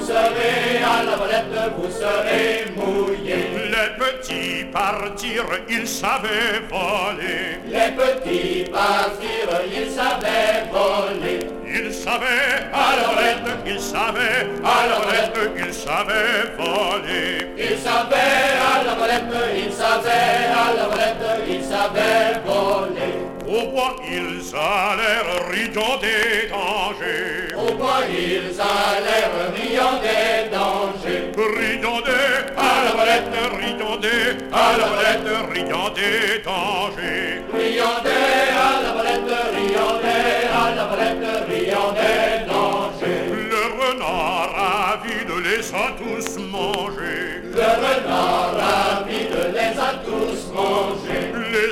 vous 0.00 0.06
serez 0.06 0.82
à 0.82 1.04
la 1.04 1.16
volette, 1.16 1.72
vous 1.76 1.90
serez 1.90 2.64
mouillés. 2.76 3.48
Les 3.74 3.90
petits 3.98 4.64
partirent, 4.72 5.60
ils 5.68 5.86
savaient 5.86 6.60
voler. 6.70 7.60
Les 7.66 7.90
petits 7.92 8.70
partirent, 8.70 9.60
ils 9.66 9.90
savaient 9.90 10.64
voler. 10.72 11.40
Ils 11.66 11.92
savaient 11.92 12.66
à 12.72 12.96
la 12.96 13.70
ils 13.70 13.80
savaient 13.80 14.48
à 14.64 14.86
la 14.88 15.64
ils 15.64 15.74
savaient 15.74 16.50
voler. 16.58 17.46
Ils 17.56 17.78
savaient 17.78 18.48
à 18.70 18.84
la 18.84 18.94
volette, 18.94 19.22
ils 19.56 19.72
savaient 19.72 20.48
à 20.50 20.74
la 20.76 20.88
volette, 20.88 21.46
ils 21.48 21.62
savaient 21.62 22.40
voler. 22.44 23.39
Au 23.50 23.66
bois 23.66 23.96
ils 24.08 24.54
allèrent 24.54 25.48
riant 25.50 25.98
des 26.00 26.48
dangers. 26.50 27.52
Au 27.58 27.74
bois 27.74 28.02
ils 28.08 28.60
allèrent 28.60 29.50
riant 29.52 29.98
des 30.00 30.48
dangers. 30.54 31.32
Riant 31.36 32.00
des 32.06 32.46
à 32.56 32.84
la 32.84 32.92
volette, 32.92 33.34
riant 33.58 33.96
des 33.96 34.38
à 34.52 34.78
la 34.78 34.86
volette, 34.86 35.30
riant 35.52 35.90
des 35.90 36.38
dangers. 36.44 37.42
Riant 37.52 37.98
des 38.04 38.54
à 38.54 38.82
la 38.84 38.92
volette, 38.92 39.32
riant 39.52 39.98
des 39.98 40.46
à 40.54 40.74
la 40.76 40.84
volette, 40.86 41.48
riant 41.48 41.92
des 41.98 42.46
dangers. 42.46 43.26
Le 43.50 43.64
renard 43.80 44.54
avide 44.92 45.32
les 45.42 45.74
a 45.74 45.90
tous 45.98 46.38
mangés. 46.38 47.42
Le 47.42 47.68
renard 47.82 48.54
rapide 48.54 49.36
les 49.52 49.76
a 49.76 49.92
tous 50.04 50.52
mangés. 50.54 51.29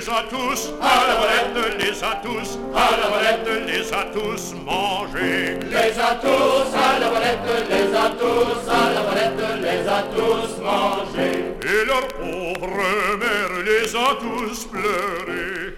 Les 0.08 0.14
a 0.14 0.22
tous 0.22 0.72
à 0.80 1.06
la 1.06 1.14
volette, 1.20 1.78
les 1.80 2.02
a 2.02 2.14
tous 2.24 2.58
à 2.74 2.96
la 2.96 3.08
volette, 3.08 3.66
les 3.66 3.92
a 3.92 4.04
tous 4.04 4.54
mangés. 4.64 5.58
Les 5.68 6.00
a 6.00 6.14
tous 6.14 6.74
à 6.74 6.98
la 6.98 7.08
volette, 7.10 7.68
les 7.68 7.94
a 7.94 8.08
tous 8.18 8.70
à 8.70 8.94
la 8.94 9.02
volette, 9.02 9.42
les 9.60 9.86
a 9.86 10.02
tous 10.16 10.62
mangés. 10.62 11.44
Et 11.60 11.84
leur 11.84 12.08
pauvre 12.08 12.74
mère 13.18 13.54
les 13.66 13.94
a 13.94 14.16
tous 14.18 14.64
pleurés. 14.64 15.76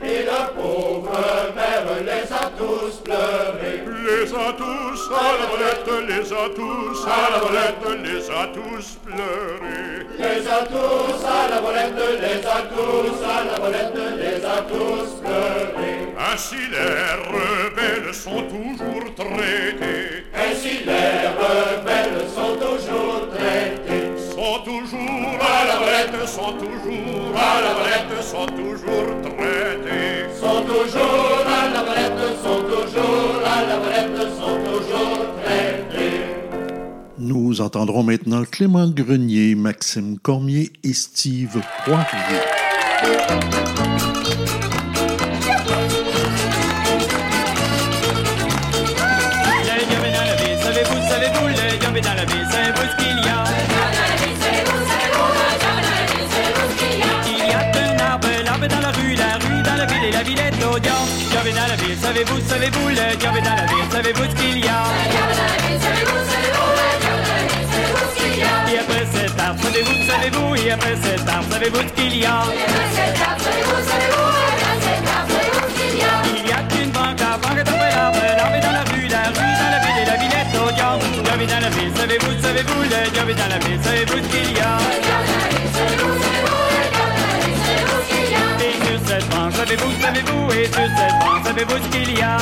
Les 2.02 2.32
a 2.32 2.50
tous 2.56 2.96
pleurés. 3.04 3.84
Les 4.06 4.32
a 4.32 4.52
tous 4.52 5.10
à 5.12 5.38
la 5.38 5.46
volette, 5.50 5.88
les 6.08 6.32
a 6.32 6.48
tous 6.54 7.06
à 7.06 7.30
la 7.30 7.38
volette, 7.38 7.84
les 8.02 8.30
a 8.30 8.46
tous 8.54 8.98
pleurés. 9.04 10.06
Les 10.18 10.48
a 10.48 10.64
tous 10.66 11.24
à 11.24 11.48
la 11.50 11.60
volette, 11.60 12.02
les 12.20 12.46
a 12.46 12.62
tous 12.74 13.18
à 13.22 13.44
la 13.44 13.56
volette, 13.60 13.98
les 14.18 14.44
a 14.44 14.62
tous 14.62 15.20
pleurés. 15.20 16.14
Ainsi 16.32 16.56
les 16.70 17.04
rebelles 17.30 18.14
sont 18.14 18.42
toujours 18.42 19.14
traités. 19.14 20.24
Ainsi 20.34 20.84
les 20.84 21.28
rebelles 21.40 22.28
sont 22.34 22.56
toujours 22.56 23.28
traités. 23.34 24.06
Sont 24.30 24.60
toujours 24.64 25.38
à 25.40 25.66
la 25.66 25.76
volette, 25.76 26.28
sont 26.28 26.52
toujours 26.52 27.36
à 27.36 27.60
la 27.60 27.72
volette, 27.74 28.22
sont 28.22 28.46
toujours 28.46 29.10
traités. 29.22 30.19
Sont 30.40 30.62
toujours 30.62 31.44
à 31.46 31.68
la 31.68 31.82
volette, 31.82 32.22
sont 32.42 32.62
toujours 32.62 33.42
à 33.44 33.62
la 33.66 33.78
volette, 33.78 34.20
sont 34.38 34.58
toujours 34.64 35.26
traités. 35.44 36.22
Nous 37.18 37.60
entendrons 37.60 38.02
maintenant 38.02 38.44
Clément 38.50 38.88
Grenier, 38.88 39.54
Maxime 39.54 40.18
Cormier 40.18 40.72
et 40.82 40.94
Steve 40.94 41.60
Poirier. 41.84 42.40
Diable 60.80 61.48
est 61.48 61.52
dans 61.52 61.66
la 61.68 61.76
ville, 61.76 61.98
savez-vous, 62.00 62.40
savez-vous, 62.48 62.88
le 62.88 62.94
est 62.94 63.16
dans 63.16 63.54
la 63.54 63.66
ville, 63.66 63.88
savez-vous 63.90 64.24
ce 64.24 64.34
qu'il 64.40 64.58
y 64.64 64.68
a? 64.68 64.82
Et 68.72 68.78
après 68.78 69.06
cet 69.12 69.40
arbre, 69.40 69.60
savez-vous, 69.62 69.98
savez-vous, 70.08 70.54
et 70.56 70.70
après 70.72 70.96
cet 71.02 71.28
arbre, 71.28 71.46
savez-vous 71.52 71.80
ce 71.80 71.92
qu'il 71.94 72.16
y 72.18 72.24
a? 72.24 72.44
Il 76.36 76.48
y 76.48 76.52
a 76.52 76.62
qu'une 76.68 76.90
banque, 76.90 77.20
la 77.20 77.36
banque 77.36 77.58
est 77.58 77.60
après 77.60 77.90
l'arbre, 77.90 78.20
l'arbre 78.36 78.56
est 78.56 78.60
dans 78.60 78.72
la 78.72 78.84
rue, 78.90 79.08
la 79.08 79.22
rue 79.28 79.54
dans 79.60 79.70
la 79.70 79.78
ville 79.80 79.98
et 80.00 80.06
la 80.06 80.16
ville 80.16 80.32
est 80.32 80.58
au 80.58 80.70
diable. 80.72 81.04
Le 81.16 81.22
diable 81.22 81.42
est 81.42 81.46
dans 81.46 81.60
la 81.60 81.70
ville, 81.70 81.92
savez-vous, 81.96 82.34
savez-vous, 82.42 82.82
le 82.82 82.86
est 83.30 83.34
dans 83.34 83.48
la 83.48 83.58
ville, 83.58 83.80
savez-vous 83.82 84.18
ce 84.18 84.28
qu'il 84.28 84.52
y 84.56 84.60
a? 84.60 85.09
Savez-vous, 90.10 90.50
savez-vous, 90.50 90.52
et 90.52 90.66
sur 90.66 90.74
cette 90.74 91.14
branche, 91.20 91.42
savez-vous 91.44 91.78
ce 91.78 91.88
qu'il 91.88 92.14
y 92.14 92.22
a 92.22 92.36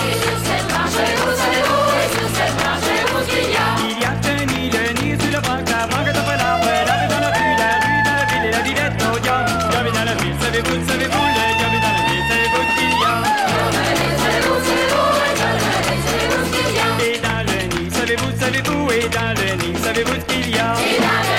Il 3.78 4.00
y 4.00 4.04
a 4.04 4.12
nid, 4.46 4.70
le 4.70 4.82
nid 5.02 5.14
sur 5.20 5.32
la 5.32 5.40
banque, 5.40 5.68
la 5.68 5.86
banque 5.86 6.08
est 6.08 6.16
après 6.16 6.38
l'arbre, 6.38 6.64
est 6.64 6.84
dans 7.08 7.20
la 7.20 7.28
rue, 7.28 7.56
la 7.60 7.72
rue 7.84 8.00
dans 8.04 8.16
la 8.16 8.24
ville 8.24 8.46
et 8.46 8.52
la 8.52 8.60
ville 8.62 8.78
est 8.78 8.96
au 9.04 9.18
diable. 9.18 9.50
Le 9.52 9.68
diable 9.68 9.88
est 9.88 9.96
dans 9.98 10.04
la 10.04 10.14
ville, 10.14 10.36
savez-vous, 10.40 10.78
savez-vous, 10.88 11.26
le 11.28 11.42
diable 11.58 11.76
est 11.76 11.84
dans 11.84 11.92
la 11.92 12.02
ville, 12.08 12.24
savez-vous 12.28 12.64
ce 12.68 12.72
qu'il 12.78 12.94
y 12.96 13.04
a 13.04 13.14
Et 17.04 17.18
dans 17.20 17.42
le 17.44 17.58
nid, 17.68 17.88
savez-vous, 17.92 18.32
savez-vous, 18.40 18.82
et 18.92 19.08
dans 19.08 19.32
le 19.36 19.48
nid, 19.60 19.74
savez-vous 19.82 20.14
ce 20.14 20.24
qu'il 20.32 20.48
y 20.50 20.58
a 20.58 21.37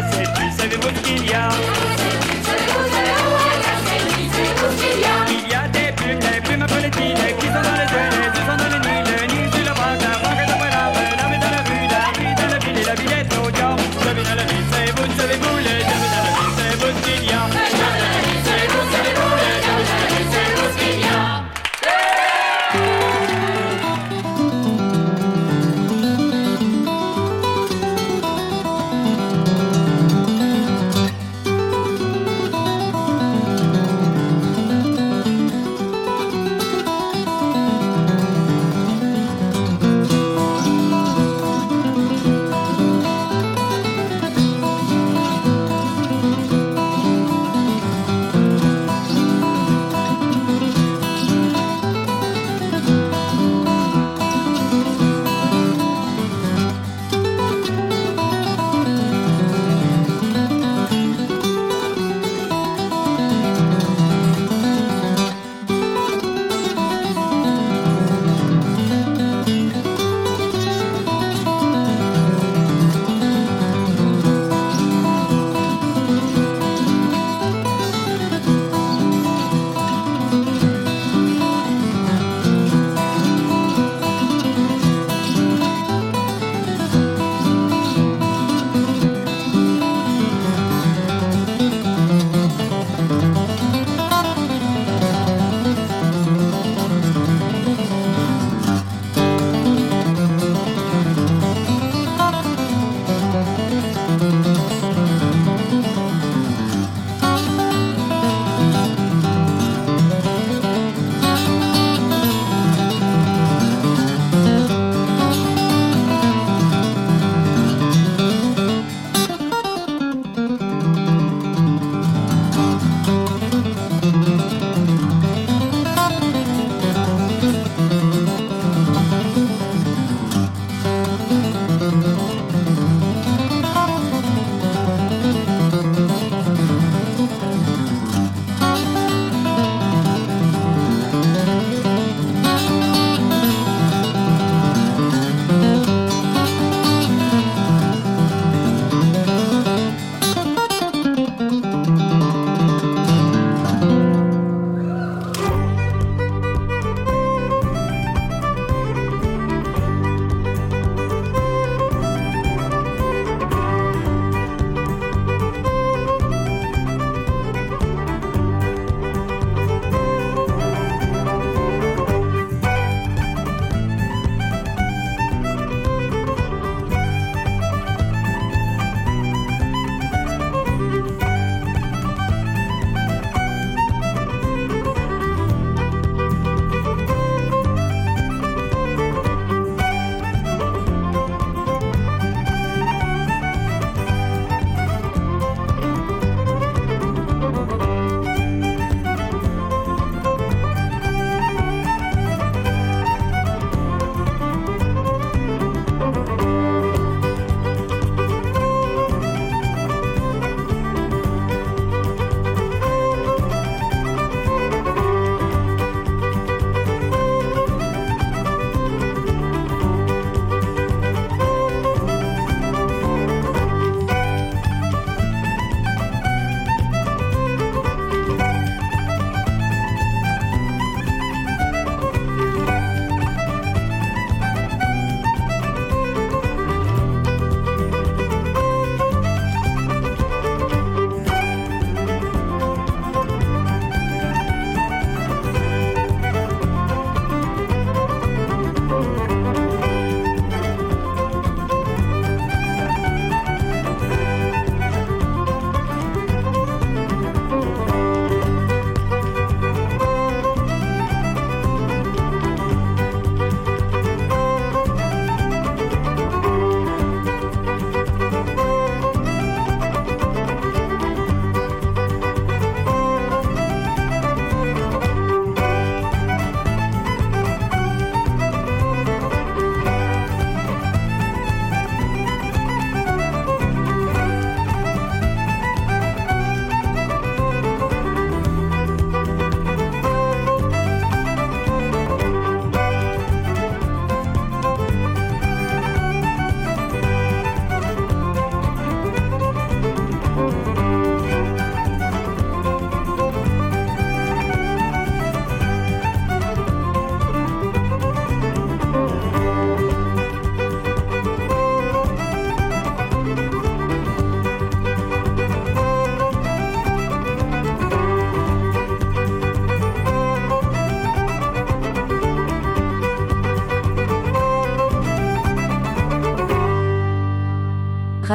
savez-vous, 0.00 0.37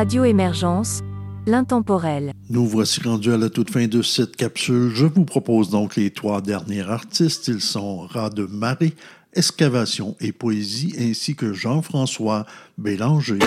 Radio 0.03 0.25
Émergence, 0.25 0.99
l'intemporel. 1.47 2.33
Nous 2.49 2.65
voici 2.65 2.99
rendus 2.99 3.31
à 3.31 3.37
la 3.37 3.49
toute 3.49 3.69
fin 3.69 3.87
de 3.87 4.01
cette 4.01 4.35
capsule. 4.35 4.91
Je 4.93 5.05
vous 5.05 5.23
propose 5.23 5.69
donc 5.69 5.95
les 5.95 6.11
trois 6.11 6.41
derniers 6.41 6.81
artistes. 6.81 7.47
Ils 7.47 7.61
sont 7.61 7.99
Ras 7.99 8.29
de 8.29 8.45
Marée, 8.45 8.95
Excavation 9.33 10.17
et 10.19 10.33
Poésie, 10.33 10.93
ainsi 10.99 11.37
que 11.37 11.53
Jean-François 11.53 12.45
Bélanger. 12.77 13.39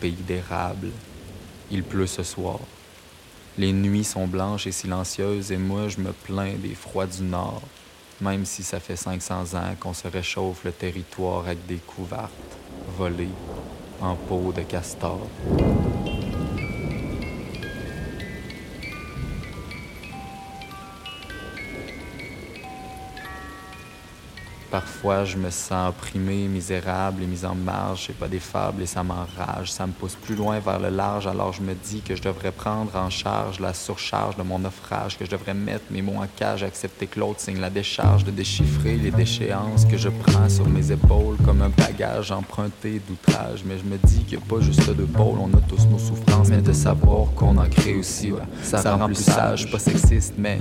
Pays 0.00 0.12
d'érable. 0.12 0.88
Il 1.70 1.84
pleut 1.84 2.06
ce 2.06 2.22
soir. 2.22 2.58
Les 3.58 3.72
nuits 3.72 4.04
sont 4.04 4.26
blanches 4.26 4.66
et 4.66 4.72
silencieuses 4.72 5.52
et 5.52 5.56
moi 5.56 5.88
je 5.88 6.00
me 6.00 6.12
plains 6.12 6.54
des 6.54 6.74
froids 6.74 7.06
du 7.06 7.22
nord, 7.22 7.62
même 8.20 8.44
si 8.44 8.62
ça 8.62 8.80
fait 8.80 8.96
500 8.96 9.54
ans 9.54 9.74
qu'on 9.78 9.94
se 9.94 10.08
réchauffe 10.08 10.64
le 10.64 10.72
territoire 10.72 11.44
avec 11.44 11.66
des 11.66 11.76
couvertes 11.76 12.30
volées 12.96 13.28
en 14.00 14.14
peau 14.14 14.52
de 14.56 14.62
castor. 14.62 15.26
Parfois, 24.70 25.24
je 25.24 25.36
me 25.36 25.50
sens 25.50 25.88
opprimé, 25.88 26.46
misérable 26.46 27.24
et 27.24 27.26
mis 27.26 27.44
en 27.44 27.56
marge. 27.56 28.04
C'est 28.06 28.16
pas 28.16 28.28
des 28.28 28.38
fables 28.38 28.82
et 28.82 28.86
ça 28.86 29.02
m'enrage. 29.02 29.72
Ça 29.72 29.86
me 29.86 29.92
pousse 29.92 30.14
plus 30.14 30.36
loin 30.36 30.60
vers 30.60 30.78
le 30.78 30.90
large. 30.90 31.26
Alors 31.26 31.52
je 31.52 31.60
me 31.60 31.74
dis 31.74 32.00
que 32.02 32.14
je 32.14 32.22
devrais 32.22 32.52
prendre 32.52 32.94
en 32.94 33.10
charge 33.10 33.58
la 33.58 33.74
surcharge 33.74 34.36
de 34.36 34.42
mon 34.42 34.60
naufrage, 34.60 35.18
que 35.18 35.24
je 35.24 35.30
devrais 35.30 35.54
mettre 35.54 35.84
mes 35.90 36.02
mots 36.02 36.20
en 36.22 36.26
cage, 36.36 36.62
accepter 36.62 37.08
que 37.08 37.18
l'autre 37.18 37.40
signe 37.40 37.58
la 37.58 37.70
décharge, 37.70 38.24
de 38.24 38.30
déchiffrer 38.30 38.96
les 38.96 39.10
déchéances 39.10 39.84
que 39.84 39.96
je 39.96 40.08
prends 40.08 40.48
sur 40.48 40.68
mes 40.68 40.92
épaules 40.92 41.36
comme 41.44 41.62
un 41.62 41.70
bagage 41.70 42.30
emprunté 42.30 43.00
d'outrage. 43.08 43.64
Mais 43.64 43.76
je 43.78 43.84
me 43.84 43.98
dis 43.98 44.22
qu'il 44.24 44.38
n'y 44.38 44.44
a 44.44 44.46
pas 44.46 44.60
juste 44.60 44.88
deux 44.94 45.04
pôles, 45.06 45.38
on 45.40 45.52
a 45.56 45.60
tous 45.62 45.86
nos 45.86 45.98
souffrances, 45.98 46.48
mais 46.48 46.62
de 46.62 46.72
savoir 46.72 47.26
qu'on 47.34 47.56
en 47.56 47.68
crée 47.68 47.96
aussi. 47.96 48.32
Ça, 48.62 48.94
rend 48.94 49.06
plus 49.06 49.16
sage, 49.16 49.70
pas 49.70 49.80
sexiste, 49.80 50.34
mais 50.38 50.58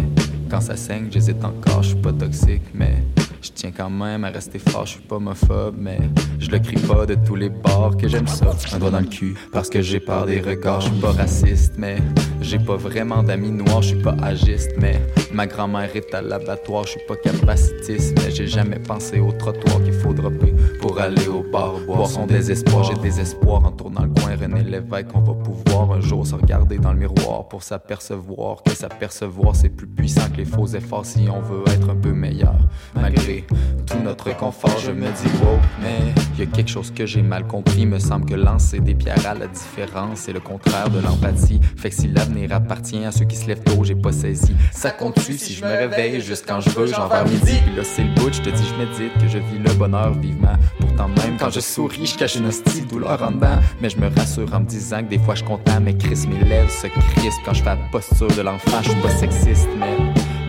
quand 0.50 0.62
ça 0.62 0.76
saigne, 0.76 1.10
j'hésite 1.12 1.44
encore, 1.46 1.84
je 1.84 1.90
suis 1.90 1.98
pas 1.98 2.14
toxique, 2.14 2.64
mais 2.74 3.04
je 3.42 3.50
tiens 3.54 3.72
quand 3.76 3.90
même 3.90 4.24
à 4.24 4.30
rester 4.30 4.60
fort, 4.60 4.86
je 4.86 4.94
suis 4.94 5.02
pas 5.02 5.16
homophobe, 5.16 5.76
mais 5.78 6.00
je 6.40 6.50
le 6.50 6.60
crie 6.60 6.78
pas 6.78 7.06
de 7.06 7.16
tous 7.16 7.36
les 7.36 7.50
bords 7.50 7.96
que 7.98 8.08
j'aime 8.08 8.28
ça. 8.28 8.56
Un 8.74 8.80
doigt 8.80 8.92
dans 8.92 9.00
le 9.00 9.06
cul, 9.08 9.36
parce 9.52 9.70
que 9.70 9.82
j'ai 9.82 10.00
peur 10.00 10.26
des 10.26 10.42
regards, 10.42 10.82
je 10.82 10.90
suis 10.90 11.00
pas 11.00 11.12
raciste, 11.12 11.74
mais 11.78 11.98
J'ai 12.42 12.60
pas 12.60 12.78
vraiment 12.78 13.22
d'amis 13.22 13.52
noirs, 13.52 13.82
je 13.82 13.90
suis 13.90 14.02
pas 14.02 14.16
agiste, 14.24 14.72
mais 14.78 15.00
ma 15.34 15.48
grand-mère 15.48 15.96
est 15.96 16.14
à 16.14 16.22
l'abattoir, 16.22 16.86
je 16.86 16.92
suis 16.92 17.06
pas 17.08 17.16
capacitiste, 17.16 18.18
mais 18.18 18.32
j'ai 18.32 18.48
jamais 18.48 18.80
pensé 18.80 19.20
au 19.20 19.32
trottoir 19.32 19.82
qu'il 19.84 19.94
faut 19.94 20.14
dropper 20.14 20.54
pour 20.82 21.00
aller 21.00 21.28
au 21.28 21.44
bar, 21.44 21.80
boire 21.86 22.08
son 22.08 22.26
désespoir. 22.26 22.84
J'ai 22.84 23.00
des 23.02 23.20
espoirs 23.20 23.64
en 23.66 23.72
tournant 23.72 24.04
le 24.04 24.10
coin, 24.10 24.36
René 24.36 24.64
Lévesque, 24.64 25.08
on 25.14 25.22
va 25.22 25.34
pouvoir 25.34 25.92
un 25.92 26.02
jour 26.02 26.26
se 26.26 26.36
regarder 26.36 26.78
dans 26.78 26.94
le 26.94 27.00
miroir 27.00 27.48
pour 27.48 27.64
s'apercevoir 27.64 28.64
que 28.64 28.72
s'apercevoir 28.72 29.56
c'est 29.56 29.70
plus 29.70 29.88
puissant 29.88 30.30
que 30.30 30.38
les 30.38 30.46
faux 30.46 30.68
efforts 30.68 31.06
si 31.06 31.28
on 31.30 31.42
veut 31.42 31.64
être 31.68 31.90
un 31.90 31.96
peu 31.96 32.12
meilleur. 32.12 32.56
Malgré 32.96 33.46
tout 33.86 34.00
notre 34.04 34.36
confort, 34.36 34.78
je 34.80 34.92
me 34.92 35.08
dis 35.08 35.44
wow, 35.44 35.58
mais 35.82 36.14
y 36.38 36.44
a 36.44 36.46
quelque 36.46 36.70
chose 36.70 36.92
que 36.92 37.06
j'ai 37.06 37.22
mal 37.22 37.46
compris. 37.48 37.86
Me 37.86 38.00
semble 38.00 38.26
que 38.26 38.36
lancer 38.36 38.80
des 38.80 38.96
pierres 38.96 39.26
à 39.28 39.34
la 39.34 39.48
différence, 39.48 40.20
c'est 40.20 40.34
le 40.34 40.40
contraire 40.40 40.90
de 40.90 41.00
l'empathie. 41.00 41.60
Fait 41.78 41.90
que 41.90 41.96
si 41.96 42.08
l'avenir 42.08 42.54
appartient 42.54 43.04
à 43.04 43.12
ceux 43.12 43.26
qui 43.26 43.36
se 43.36 43.48
lèvent 43.48 43.64
tôt, 43.64 43.84
j'ai 43.84 43.96
pas 43.96 44.12
saisi. 44.12 44.54
Ça 44.72 44.92
si 45.20 45.54
je 45.54 45.64
me 45.64 45.70
réveille 45.70 46.22
juste 46.22 46.46
quand 46.48 46.62
je 46.62 46.70
veux, 46.70 46.88
genre 46.88 47.10
vers 47.10 47.26
midi. 47.26 47.60
Puis 47.66 47.76
là, 47.76 47.84
c'est 47.84 48.04
le 48.04 48.14
bout, 48.16 48.34
je 48.34 48.42
te 48.42 48.50
dis, 48.50 48.64
je 48.66 48.76
médite 48.76 49.14
que 49.20 49.28
je 49.28 49.38
vis 49.38 49.60
le 49.60 49.74
bonheur 49.74 50.14
vivement. 50.14 50.56
Pourtant, 50.80 51.08
même 51.08 51.38
quand 51.40 51.50
je 51.50 51.60
souris, 51.60 52.06
je 52.06 52.18
cache 52.18 52.36
une 52.36 52.48
hostie 52.48 52.82
douleur 52.82 53.22
en 53.22 53.32
dedans. 53.32 53.60
Mais 53.82 53.90
je 53.90 53.98
me 53.98 54.08
rassure 54.08 54.54
en 54.54 54.62
me 54.62 54.66
disant 54.66 55.00
que 55.00 55.10
des 55.10 55.20
fois 55.20 55.36
je 55.36 55.44
content, 55.44 55.80
mais 55.82 55.96
Chris, 55.96 56.26
mes 56.28 56.44
lèvres 56.48 56.72
se 56.72 56.88
crispent 56.88 57.42
quand 57.46 57.54
je 57.54 57.64
fais 57.64 57.70
la 57.70 57.78
posture 57.92 58.28
de 58.28 58.42
l'enfant. 58.42 58.80
Je 58.82 58.90
suis 58.90 59.02
pas 59.02 59.10
sexiste, 59.10 59.70
mais 59.78 59.98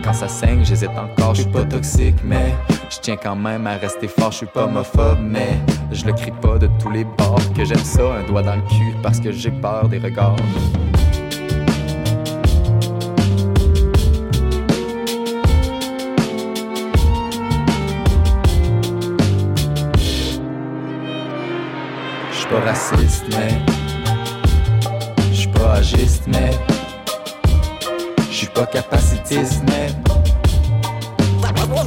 quand 0.03 0.13
ça 0.13 0.27
saigne, 0.27 0.65
j'hésite 0.65 0.89
encore, 0.89 1.35
je 1.35 1.41
suis 1.41 1.51
pas 1.51 1.63
toxique, 1.63 2.15
mais 2.23 2.55
je 2.89 2.97
tiens 3.01 3.17
quand 3.17 3.35
même 3.35 3.67
à 3.67 3.75
rester 3.75 4.07
fort, 4.07 4.31
je 4.31 4.37
suis 4.37 4.45
pas 4.47 4.65
homophobe, 4.65 5.19
mais 5.21 5.59
je 5.91 6.05
le 6.05 6.13
crie 6.13 6.33
pas 6.41 6.57
de 6.57 6.67
tous 6.81 6.89
les 6.89 7.03
bords 7.03 7.53
que 7.55 7.63
j'aime 7.63 7.77
ça, 7.83 8.01
un 8.01 8.23
doigt 8.23 8.41
dans 8.41 8.55
le 8.55 8.61
cul 8.63 8.95
parce 9.03 9.19
que 9.19 9.31
j'ai 9.31 9.51
peur 9.51 9.87
des 9.89 9.99
regards. 9.99 10.35
Pas 22.51 22.59
raciste, 22.59 23.23
mais 23.29 23.49
je 25.31 25.35
suis 25.35 25.47
pas 25.47 25.73
agiste, 25.75 26.23
mais 26.27 26.51
je 28.29 28.35
suis 28.35 28.47
pas 28.47 28.65
capacitiste, 28.65 29.63
mais 29.67 29.87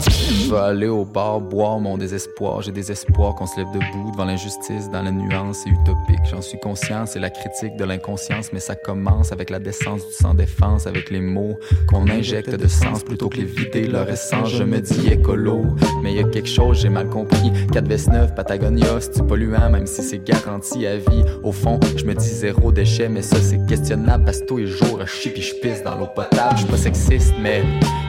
je 0.08 0.50
vais 0.50 0.58
aller 0.58 0.88
au 0.88 1.04
bar 1.04 1.40
boire 1.40 1.78
mon 1.78 1.98
désespoir. 1.98 2.62
J'ai 2.62 2.72
des 2.72 2.90
espoirs 2.90 3.34
qu'on 3.34 3.46
se 3.46 3.56
lève 3.56 3.66
debout 3.72 4.10
devant 4.12 4.24
l'injustice, 4.24 4.90
dans 4.90 5.02
la 5.02 5.10
nuance 5.10 5.66
et 5.66 5.70
utopique. 5.70 6.24
J'en 6.30 6.42
suis 6.42 6.58
conscient, 6.58 7.06
c'est 7.06 7.18
la 7.18 7.30
critique 7.30 7.76
de 7.76 7.84
l'inconscience, 7.84 8.50
mais 8.52 8.60
ça 8.60 8.74
commence 8.74 9.32
avec 9.32 9.50
la 9.50 9.58
décence 9.58 10.06
du 10.06 10.12
sans-défense, 10.14 10.86
avec 10.86 11.10
les 11.10 11.20
mots 11.20 11.58
qu'on 11.88 12.08
injecte 12.08 12.54
de 12.54 12.68
sens 12.68 13.02
plutôt 13.02 13.28
que 13.28 13.36
les 13.36 13.44
vider 13.44 13.86
leur 13.86 14.08
essence. 14.08 14.50
Je 14.50 14.64
me 14.64 14.80
dis 14.80 15.08
écolo, 15.08 15.62
mais 16.02 16.12
il 16.12 16.16
y 16.16 16.20
a 16.20 16.28
quelque 16.28 16.48
chose, 16.48 16.80
j'ai 16.80 16.88
mal 16.88 17.08
compris. 17.08 17.52
4 17.72 17.86
vs 17.86 18.10
9, 18.10 18.34
Patagonia, 18.34 19.00
c'est 19.00 19.26
polluant, 19.26 19.70
même 19.70 19.86
si 19.86 20.02
c'est 20.02 20.24
garanti 20.24 20.86
à 20.86 20.96
vie. 20.96 21.24
Au 21.42 21.52
fond, 21.52 21.78
je 21.96 22.04
me 22.04 22.14
dis 22.14 22.28
zéro 22.28 22.72
déchet, 22.72 23.08
mais 23.08 23.22
ça 23.22 23.36
c'est 23.36 23.64
questionnable 23.66 24.24
parce 24.24 24.40
que 24.40 24.46
tous 24.46 24.56
les 24.58 24.66
jours, 24.66 25.00
je 25.00 25.06
chie 25.06 25.30
puis 25.30 25.42
je 25.42 25.54
pisse 25.56 25.82
dans 25.82 25.96
l'eau 25.96 26.08
potable. 26.14 26.52
Je 26.52 26.62
suis 26.62 26.70
pas 26.70 26.76
sexiste, 26.76 27.34
mais 27.40 27.62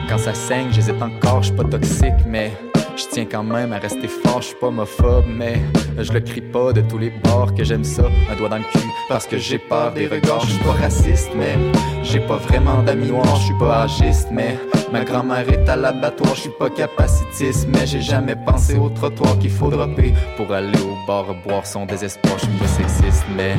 quand 0.08 0.18
ça 0.18 0.34
saigne, 0.34 0.68
j'hésite 0.70 1.00
encore, 1.02 1.42
je 1.42 1.52
pas 1.52 1.64
toxique, 1.64 2.14
mais 2.26 2.52
je 2.96 3.04
tiens 3.10 3.26
quand 3.30 3.42
même 3.42 3.72
à 3.72 3.78
rester 3.78 4.08
fort, 4.08 4.40
je 4.40 4.48
suis 4.48 4.56
pas 4.56 4.68
homophobe, 4.68 5.24
mais 5.28 5.60
je 5.98 6.12
le 6.12 6.20
crie 6.20 6.40
pas 6.40 6.72
de 6.72 6.80
tous 6.80 6.98
les 6.98 7.10
bords 7.10 7.54
que 7.54 7.64
j'aime 7.64 7.84
ça, 7.84 8.04
un 8.30 8.36
doigt 8.36 8.48
dans 8.48 8.58
le 8.58 8.64
cul, 8.64 8.88
parce 9.08 9.26
que 9.26 9.36
j'ai 9.36 9.58
peur 9.58 9.92
des 9.92 10.06
regards, 10.06 10.40
je 10.46 10.52
suis 10.52 10.64
pas 10.64 10.72
raciste, 10.72 11.30
mais 11.36 11.56
j'ai 12.02 12.20
pas 12.20 12.36
vraiment 12.36 12.82
d'amis 12.82 13.08
noirs, 13.08 13.36
je 13.36 13.52
pas 13.58 13.82
agiste, 13.82 14.28
mais 14.32 14.58
ma 14.92 15.04
grand-mère 15.04 15.48
est 15.48 15.68
à 15.68 15.76
l'abattoir, 15.76 16.34
je 16.34 16.42
suis 16.42 16.50
pas 16.58 16.70
capacitiste, 16.70 17.68
mais 17.68 17.86
j'ai 17.86 18.00
jamais 18.00 18.36
pensé 18.36 18.78
au 18.78 18.88
trottoir 18.88 19.38
qu'il 19.38 19.50
faut 19.50 19.68
dropper 19.68 20.14
pour 20.36 20.52
aller 20.52 20.78
au 20.80 21.06
bar 21.06 21.26
boire 21.46 21.66
son 21.66 21.84
désespoir, 21.84 22.34
je 22.38 22.44
suis 22.44 22.58
pas 22.58 22.66
sexiste, 22.66 23.24
mais 23.36 23.54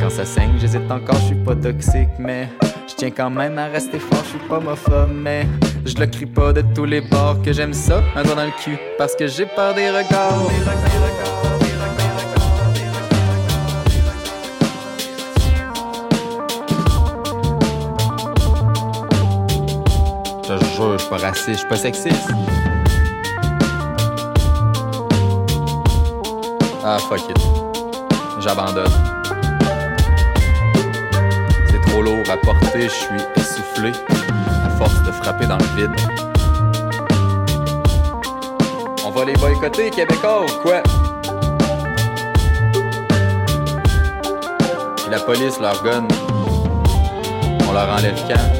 quand 0.00 0.10
ça 0.10 0.24
saigne, 0.24 0.52
j'hésite 0.58 0.90
encore, 0.90 1.16
je 1.16 1.26
suis 1.26 1.44
pas 1.44 1.54
toxique, 1.54 2.10
mais 2.18 2.48
je 2.88 2.94
tiens 2.94 3.10
quand 3.10 3.30
même 3.30 3.58
à 3.58 3.66
rester 3.66 3.98
fort, 3.98 4.22
je 4.24 4.30
suis 4.30 4.48
pas 4.48 4.58
homophobe, 4.58 5.10
mais 5.12 5.46
je 5.84 5.94
le 5.96 6.06
crie 6.06 6.26
pas 6.26 6.52
de 6.52 6.62
tous 6.74 6.84
les 6.84 7.00
bords 7.00 7.40
que 7.42 7.52
j'aime 7.52 7.72
ça, 7.72 8.02
un 8.14 8.22
doigt 8.22 8.34
dans 8.34 8.44
le 8.44 8.52
cul, 8.62 8.78
parce 8.98 9.14
que 9.14 9.26
j'ai 9.26 9.46
peur 9.46 9.74
des 9.74 9.90
regards. 9.90 10.34
Je 20.46 20.64
jure, 20.76 20.92
je 20.92 20.98
suis 20.98 21.10
pas 21.10 21.16
raciste, 21.16 21.48
je 21.48 21.54
suis 21.54 21.68
pas 21.68 21.76
sexiste. 21.76 22.30
Ah, 26.84 26.98
fuck 27.08 27.20
it. 27.30 27.38
J'abandonne. 28.40 28.92
Trop 31.94 32.02
lourd 32.02 32.28
à 32.28 32.36
je 32.74 32.88
suis 32.88 33.22
essoufflé 33.36 33.92
à 34.66 34.70
force 34.70 35.00
de 35.04 35.12
frapper 35.12 35.46
dans 35.46 35.58
le 35.58 35.64
vide. 35.76 35.94
On 39.06 39.10
va 39.10 39.24
les 39.24 39.34
boycotter, 39.34 39.90
Québécois, 39.90 40.42
ou 40.42 40.60
quoi? 40.60 40.82
Puis 44.96 45.08
la 45.08 45.20
police 45.20 45.60
leur 45.60 45.80
gonne. 45.84 46.08
On 47.68 47.72
leur 47.72 47.88
enlève 47.88 48.20
quand? 48.26 48.50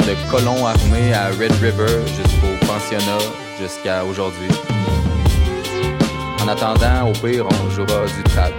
De 0.00 0.30
colons 0.32 0.66
armés 0.66 1.14
à 1.14 1.28
Red 1.28 1.52
River 1.62 2.02
jusqu'au 2.08 2.66
pensionnat 2.66 3.18
jusqu'à 3.60 4.04
aujourd'hui. 4.04 4.48
En 6.44 6.48
attendant, 6.48 7.08
au 7.08 7.12
pire, 7.12 7.46
on 7.48 7.70
jouera 7.70 8.04
du 8.04 8.22
trad. 8.24 8.52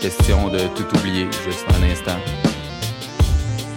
Question 0.00 0.48
de 0.48 0.60
tout 0.74 0.86
oublier 0.96 1.26
juste 1.44 1.66
un 1.78 1.82
instant. 1.82 2.16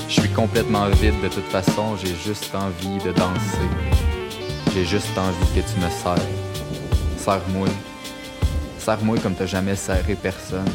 Je 0.08 0.22
suis 0.22 0.30
complètement 0.30 0.88
vide 0.88 1.20
de 1.22 1.28
toute 1.28 1.48
façon, 1.48 1.98
j'ai 1.98 2.16
juste 2.16 2.56
envie 2.56 3.04
de 3.04 3.12
danser. 3.12 3.68
J'ai 4.74 4.86
juste 4.86 5.18
envie 5.18 5.46
que 5.54 5.60
tu 5.60 5.78
me 5.82 5.90
serres. 5.90 6.26
Serre-moi. 7.18 7.68
Serre-moi 8.80 9.18
comme 9.22 9.36
t'as 9.36 9.46
jamais 9.46 9.76
serré 9.76 10.16
personne. 10.16 10.72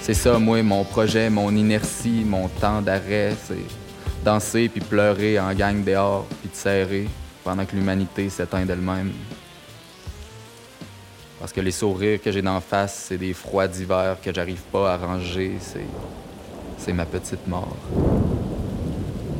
C'est 0.00 0.14
ça, 0.14 0.38
moi, 0.38 0.62
mon 0.62 0.84
projet, 0.84 1.28
mon 1.28 1.54
inertie, 1.54 2.24
mon 2.24 2.48
temps 2.48 2.80
d'arrêt, 2.80 3.34
c'est 3.46 4.24
danser 4.24 4.70
puis 4.70 4.80
pleurer 4.80 5.38
en 5.38 5.52
gang 5.52 5.84
dehors 5.84 6.24
puis 6.40 6.48
te 6.48 6.56
serrer 6.56 7.08
pendant 7.44 7.66
que 7.66 7.76
l'humanité 7.76 8.30
s'éteint 8.30 8.64
d'elle-même. 8.64 9.12
Parce 11.46 11.54
que 11.54 11.60
les 11.60 11.70
sourires 11.70 12.20
que 12.20 12.32
j'ai 12.32 12.42
d'en 12.42 12.60
face, 12.60 13.04
c'est 13.06 13.18
des 13.18 13.32
froids 13.32 13.68
d'hiver 13.68 14.16
que 14.20 14.34
j'arrive 14.34 14.62
pas 14.72 14.94
à 14.94 14.96
ranger, 14.96 15.52
c'est 15.60 15.86
c'est 16.76 16.92
ma 16.92 17.06
petite 17.06 17.46
mort. 17.46 17.76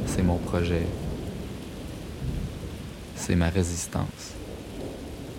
C'est 0.06 0.22
mon 0.22 0.36
projet. 0.36 0.86
C'est 3.16 3.34
ma 3.34 3.48
résistance 3.48 4.34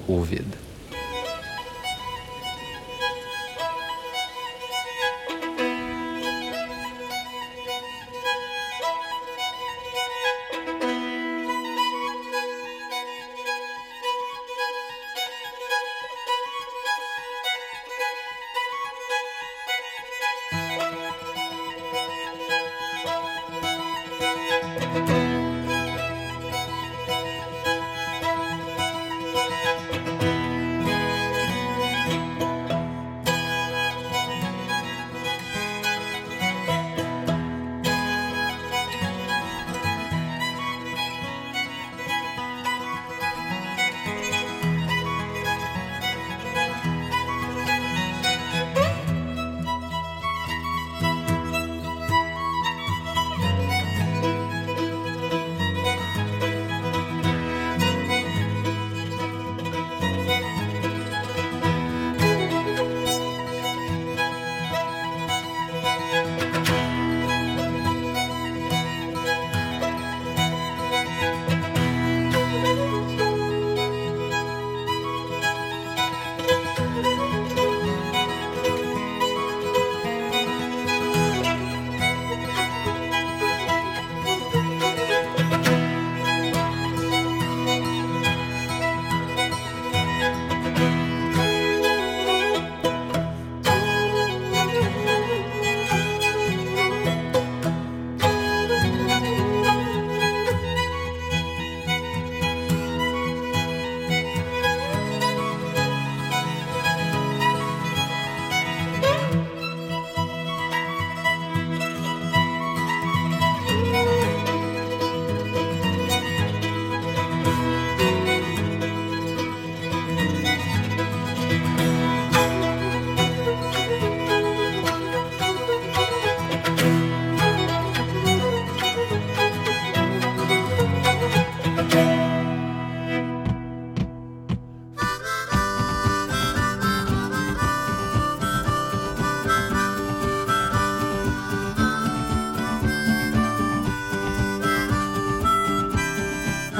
au 0.09 0.19
vide. 0.19 0.57